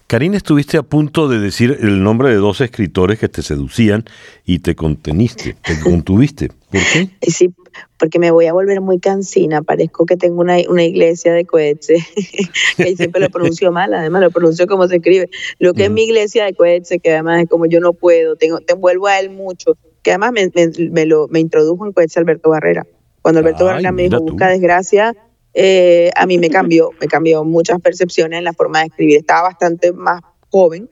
Karina, 0.07 0.37
estuviste 0.37 0.79
a 0.79 0.85
punto 0.85 1.29
de 1.29 1.41
decir 1.41 1.79
el 1.81 2.03
nombre 2.03 2.29
de 2.29 2.37
dos 2.37 2.61
escritores 2.61 3.19
que 3.19 3.29
te 3.29 3.43
seducían 3.43 4.05
y 4.45 4.61
te 4.61 4.77
conteniste, 4.77 5.57
te 5.61 5.81
contuviste. 5.83 6.49
¿Por 6.49 6.81
qué? 6.93 7.09
Sí, 7.23 7.53
porque 7.99 8.19
me 8.19 8.31
voy 8.31 8.47
a 8.47 8.53
volver 8.53 8.81
muy 8.81 8.99
cansina. 8.99 9.63
Parezco 9.63 10.07
que 10.07 10.17
tengo 10.17 10.41
una, 10.41 10.57
una 10.69 10.85
iglesia 10.85 11.33
de 11.33 11.45
Coetze, 11.45 11.97
que 12.77 12.97
siempre 12.97 13.21
lo 13.21 13.31
pronuncio 13.31 13.73
mal, 13.73 13.95
además 13.95 14.23
lo 14.23 14.31
pronuncio 14.31 14.67
como 14.67 14.87
se 14.89 14.97
escribe. 14.97 15.31
Lo 15.59 15.75
que 15.75 15.85
es 15.85 15.91
mi 15.91 16.05
iglesia 16.05 16.45
de 16.45 16.55
Coetze, 16.55 16.99
que 16.99 17.13
además 17.13 17.43
es 17.43 17.49
como 17.49 17.67
yo 17.67 17.81
no 17.81 17.93
puedo, 17.93 18.37
tengo, 18.37 18.61
te 18.61 18.75
envuelvo 18.75 19.07
a 19.07 19.19
él 19.19 19.31
mucho, 19.31 19.77
que 20.03 20.11
además 20.11 20.33
me, 20.33 20.51
me, 20.91 21.07
lo, 21.07 21.29
me 21.29 21.41
introdujo 21.41 21.87
en 21.87 21.93
Coetze 21.93 22.21
Alberto 22.21 22.51
Barrera. 22.51 22.87
Cuando 23.23 23.41
Alberto 23.41 23.65
Barrera 23.65 23.93
me 23.93 24.05
dijo, 24.05 24.21
busca 24.21 24.49
desgracia, 24.49 25.17
eh, 25.53 26.11
a 26.15 26.27
mí 26.27 26.39
me 26.39 26.51
cambió, 26.51 26.91
me 27.01 27.09
cambió 27.09 27.43
muchas 27.43 27.81
percepciones 27.81 28.39
en 28.39 28.45
la 28.45 28.53
forma 28.53 28.81
de 28.81 28.87
escribir. 28.87 29.17
Estaba 29.19 29.43
bastante 29.49 29.93
más 29.93 30.21
joven 30.51 30.89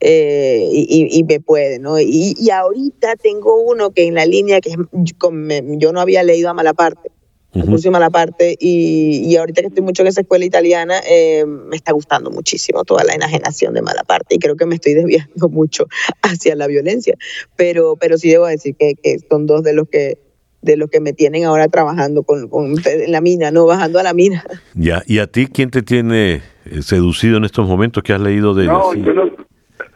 eh, 0.00 0.68
y, 0.72 1.24
me 1.24 1.40
puede, 1.40 1.78
¿no? 1.78 2.00
Y, 2.00 2.34
ahorita 2.50 3.16
tengo 3.16 3.60
uno 3.62 3.90
que 3.90 4.06
en 4.06 4.14
la 4.14 4.24
línea 4.26 4.60
que 4.60 4.74
yo 4.92 5.92
no 5.92 6.00
había 6.00 6.22
leído 6.22 6.48
a 6.48 6.54
Malaparte, 6.54 7.10
uh 7.54 7.90
Malaparte, 7.90 8.56
y, 8.58 9.22
y 9.26 9.36
ahorita 9.36 9.60
que 9.60 9.68
estoy 9.68 9.82
mucho 9.82 10.02
en 10.02 10.08
esa 10.08 10.22
escuela 10.22 10.44
italiana, 10.44 11.00
eh, 11.08 11.44
me 11.44 11.76
está 11.76 11.92
gustando 11.92 12.30
muchísimo 12.30 12.84
toda 12.84 13.04
la 13.04 13.14
enajenación 13.14 13.74
de 13.74 13.82
Malaparte 13.82 14.36
y 14.36 14.38
creo 14.38 14.56
que 14.56 14.66
me 14.66 14.76
estoy 14.76 14.94
desviando 14.94 15.48
mucho 15.50 15.86
hacia 16.22 16.54
la 16.56 16.66
violencia, 16.66 17.16
pero, 17.56 17.96
pero 17.96 18.16
sí 18.16 18.30
debo 18.30 18.46
decir 18.46 18.76
que, 18.76 18.94
que 18.94 19.18
son 19.28 19.46
dos 19.46 19.62
de 19.62 19.74
los 19.74 19.88
que 19.88 20.18
de 20.62 20.76
los 20.76 20.90
que 20.90 21.00
me 21.00 21.14
tienen 21.14 21.44
ahora 21.44 21.68
trabajando 21.68 22.22
con, 22.22 22.50
en 22.84 23.12
la 23.12 23.22
mina, 23.22 23.50
no 23.50 23.64
bajando 23.64 23.98
a 23.98 24.02
la 24.02 24.12
mina. 24.12 24.44
Ya, 24.74 25.02
¿y 25.06 25.18
a 25.18 25.26
ti 25.26 25.46
quién 25.46 25.70
te 25.70 25.82
tiene 25.82 26.42
eh, 26.66 26.82
seducido 26.82 27.38
en 27.38 27.44
estos 27.44 27.66
momentos 27.66 28.02
que 28.02 28.12
has 28.12 28.20
leído 28.20 28.52
de 28.52 28.66
no, 28.66 28.92
yo 28.94 29.14
no, 29.14 29.24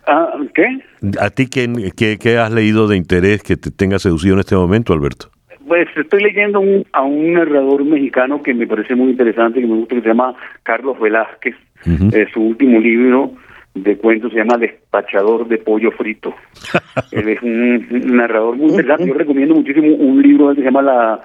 ah, 0.06 0.34
¿Qué? 0.54 0.78
¿A 1.20 1.30
ti 1.30 1.46
qué, 1.48 2.18
qué, 2.20 2.38
has 2.38 2.52
leído 2.52 2.88
de 2.88 2.96
interés 2.96 3.42
que 3.42 3.56
te 3.56 3.70
tenga 3.70 3.98
seducido 3.98 4.34
en 4.34 4.40
este 4.40 4.56
momento, 4.56 4.92
Alberto? 4.92 5.30
Pues 5.66 5.88
estoy 5.96 6.22
leyendo 6.22 6.62
a 6.92 7.02
un 7.02 7.32
narrador 7.32 7.84
mexicano 7.84 8.42
que 8.42 8.52
me 8.52 8.66
parece 8.66 8.94
muy 8.94 9.10
interesante, 9.10 9.60
que 9.60 9.66
me 9.66 9.76
gusta, 9.76 9.94
que 9.94 10.02
se 10.02 10.08
llama 10.08 10.34
Carlos 10.62 11.00
Velázquez. 11.00 11.56
su 12.32 12.40
último 12.40 12.80
libro 12.80 13.32
de 13.74 13.96
cuentos 13.96 14.32
se 14.32 14.38
llama 14.38 14.56
Despachador 14.56 15.48
de 15.48 15.58
Pollo 15.58 15.90
Frito. 15.92 16.34
Él 17.12 17.28
es 17.28 17.42
un, 17.42 18.16
narrador 18.16 18.56
muy 18.56 18.70
interesante. 18.70 19.06
Yo 19.06 19.14
recomiendo 19.14 19.54
muchísimo 19.54 19.88
un 19.94 20.22
libro 20.22 20.50
que 20.50 20.60
se 20.60 20.66
llama 20.66 20.82
La, 20.82 21.20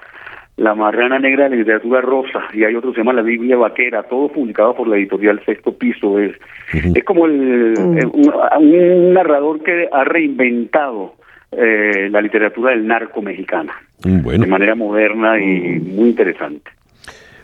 la 0.60 0.76
Marrana 0.76 1.20
Negra 1.20 1.46
de 1.46 1.52
la 1.52 1.56
Literatura 1.56 2.02
Rosa 2.02 2.44
y 2.54 2.66
hay 2.66 2.76
otro 2.76 2.92
que 2.92 2.96
se 2.96 3.00
llama 3.02 3.14
La 3.14 3.22
Biblia 3.22 3.56
Vaquera, 3.56 4.04
todo 4.04 4.28
publicado 4.28 4.76
por 4.76 4.88
la 4.90 4.98
editorial 4.98 5.42
Sexto 5.46 5.78
Piso. 5.78 6.20
Es, 6.20 6.36
es 6.74 7.04
como 7.06 7.26
el, 7.26 7.76
un, 8.12 9.14
narrador 9.14 9.64
que 9.64 9.88
ha 9.92 10.04
reinventado 10.04 11.16
eh, 11.52 12.10
la 12.12 12.22
literatura 12.22 12.72
del 12.72 12.86
narco 12.86 13.22
mexicana 13.22 13.74
de 14.04 14.48
manera 14.48 14.76
moderna 14.76 15.40
y 15.40 15.80
muy 15.80 16.10
interesante. 16.10 16.70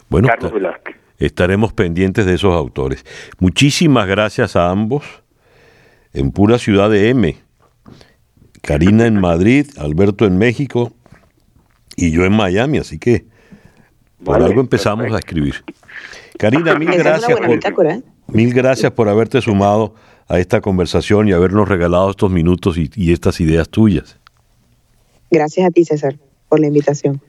Bueno, 0.10 0.28
Carlos 0.28 0.54
Velázquez. 0.54 0.96
estaremos 1.18 1.72
pendientes 1.72 2.26
de 2.26 2.34
esos 2.34 2.54
autores. 2.54 3.06
Muchísimas 3.40 4.08
gracias 4.08 4.56
a 4.58 4.70
ambos. 4.70 5.24
En 6.14 6.32
pura 6.32 6.58
ciudad 6.58 6.90
de 6.90 7.10
M. 7.10 7.36
Karina 8.62 9.06
en 9.06 9.20
Madrid, 9.20 9.68
Alberto 9.78 10.26
en 10.26 10.38
México 10.38 10.95
y 11.96 12.12
yo 12.12 12.26
en 12.26 12.34
Miami, 12.34 12.78
así 12.78 13.00
que 13.00 13.26
por 14.24 14.34
Vale, 14.34 14.46
algo 14.46 14.62
empezamos 14.62 15.04
perfecto. 15.04 15.16
a 15.16 15.20
escribir. 15.20 15.56
Karina, 16.38 16.76
mil 16.80 16.92
gracias 16.92 17.40
por, 17.74 17.88
¿eh? 17.88 18.02
mil 18.28 18.54
gracias 18.54 18.92
por 18.92 19.10
haberte 19.10 19.42
sumado 19.42 19.96
a 20.28 20.40
esta 20.40 20.62
conversación 20.62 21.28
y 21.28 21.34
habernos 21.34 21.68
regalado 21.68 22.10
estos 22.10 22.32
minutos 22.32 22.78
y, 22.78 22.90
y 22.96 23.14
estas 23.14 23.40
ideas 23.40 23.70
tuyas. 23.70 24.18
Gracias 25.30 25.68
a 25.68 25.72
ti, 25.72 25.86
César, 25.86 26.16
por 26.50 26.60
la 26.60 26.68
invitación. 26.68 27.22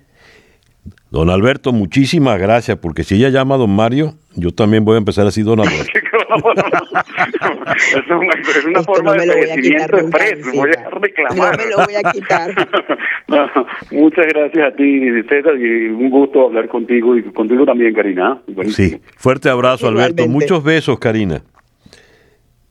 Don 1.11 1.31
Alberto, 1.31 1.73
muchísimas 1.73 2.39
gracias, 2.39 2.79
porque 2.79 3.05
si 3.05 3.17
ella 3.17 3.29
llama 3.29 3.55
a 3.55 3.59
don 3.59 3.75
Mario, 3.75 4.15
yo 4.35 4.51
también 4.51 4.85
voy 4.85 4.97
a 4.97 4.99
empezar 4.99 5.27
así, 5.27 5.43
don 5.43 5.61
Alberto. 5.61 5.93
es 6.37 8.11
una, 8.11 8.35
es 8.35 8.65
una 8.65 8.83
forma 8.83 9.15
no 9.15 9.21
de 9.21 9.27
lo 9.27 9.35
voy 9.35 9.51
a 9.51 9.57
quitar 9.57 9.91
envejecimiento 9.95 10.03
nunca 10.03 10.27
expreso, 10.27 10.61
voy 10.61 10.71
a 10.71 10.91
reclamar. 10.91 11.59
No 11.59 11.65
me 11.65 11.71
lo 11.71 11.77
voy 11.85 11.95
a 11.95 12.13
quitar. 12.13 12.69
No, 13.29 13.45
muchas 13.91 14.25
gracias 14.29 14.73
a 14.73 14.77
ti, 14.77 15.01
César, 15.29 15.57
y 15.59 15.89
un 15.89 16.11
gusto 16.11 16.47
hablar 16.47 16.69
contigo 16.69 17.17
y 17.17 17.25
contigo 17.25 17.65
también, 17.65 17.93
Karina. 17.93 18.41
Buenísimo. 18.47 18.89
Sí, 18.89 19.03
fuerte 19.17 19.49
abrazo, 19.49 19.89
Alberto. 19.89 20.23
Igualmente. 20.23 20.29
Muchos 20.29 20.63
besos, 20.63 20.97
Karina. 21.01 21.43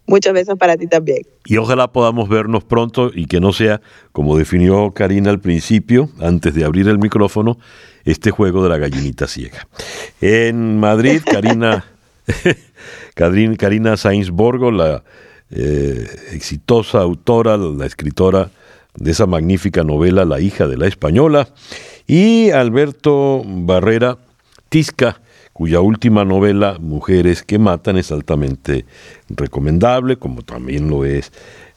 Muchos 0.08 0.34
besos 0.34 0.58
para 0.58 0.78
ti 0.78 0.88
también. 0.88 1.24
Y 1.46 1.58
ojalá 1.58 1.91
podamos 1.91 2.30
vernos 2.30 2.63
pronto 2.63 3.12
y 3.13 3.26
que 3.26 3.39
no 3.39 3.54
sea, 3.54 3.82
como 4.12 4.38
definió 4.38 4.91
Karina 4.91 5.32
al 5.32 5.39
principio, 5.39 6.10
antes 6.20 6.54
de 6.54 6.63
abrir 6.63 6.88
el 6.88 7.00
micrófono, 7.00 7.58
este 8.04 8.30
juego 8.30 8.63
de 8.63 8.70
la 8.70 8.78
gallinita 8.78 9.28
ciega. 9.28 9.68
En 10.22 10.80
Madrid, 10.80 11.22
Karina, 11.32 11.86
Karina, 13.58 13.98
Sainz 13.98 14.30
Borgo, 14.30 14.72
la 14.72 15.04
eh, 15.50 16.08
exitosa 16.34 17.00
autora, 17.00 17.58
la 17.58 17.86
escritora 17.86 18.52
de 18.96 19.12
esa 19.12 19.26
magnífica 19.26 19.84
novela 19.84 20.24
La 20.24 20.39
hija 20.39 20.68
de 20.68 20.78
la 20.78 20.88
española, 20.88 21.50
y 22.08 22.52
Alberto 22.52 23.41
Barrera 23.46 24.18
Tisca, 24.70 25.22
cuya 25.56 25.80
última 25.80 26.26
novela, 26.26 26.76
Mujeres 26.82 27.41
que 27.41 27.58
Matan, 27.58 27.96
es 27.96 28.12
altamente 28.12 28.84
recomendable, 29.30 30.18
como 30.18 30.41
también 30.41 30.89
lo 30.89 31.06
es 31.06 31.32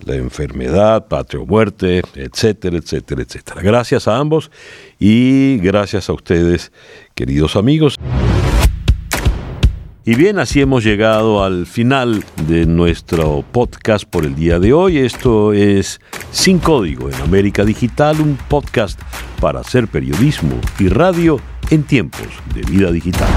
La 0.04 0.16
enfermedad, 0.16 1.06
Patria 1.06 1.40
o 1.40 1.46
Muerte, 1.46 2.02
etcétera, 2.16 2.76
etcétera, 2.76 3.22
etcétera. 3.22 3.62
Gracias 3.62 4.08
a 4.08 4.16
ambos 4.16 4.50
y 4.98 5.58
gracias 5.58 6.10
a 6.10 6.12
ustedes, 6.12 6.72
queridos 7.14 7.54
amigos. 7.54 7.94
Y 10.04 10.16
bien, 10.16 10.40
así 10.40 10.60
hemos 10.60 10.82
llegado 10.82 11.44
al 11.44 11.64
final 11.64 12.24
de 12.48 12.66
nuestro 12.66 13.44
podcast 13.52 14.04
por 14.10 14.24
el 14.24 14.34
día 14.34 14.58
de 14.58 14.72
hoy. 14.72 14.98
Esto 14.98 15.52
es 15.52 16.00
Sin 16.32 16.58
Código 16.58 17.10
en 17.10 17.14
América 17.20 17.64
Digital, 17.64 18.20
un 18.20 18.36
podcast 18.48 19.00
para 19.40 19.60
hacer 19.60 19.86
periodismo 19.86 20.60
y 20.80 20.88
radio 20.88 21.38
en 21.70 21.82
tiempos 21.84 22.28
de 22.54 22.62
vida 22.62 22.90
digital. 22.90 23.28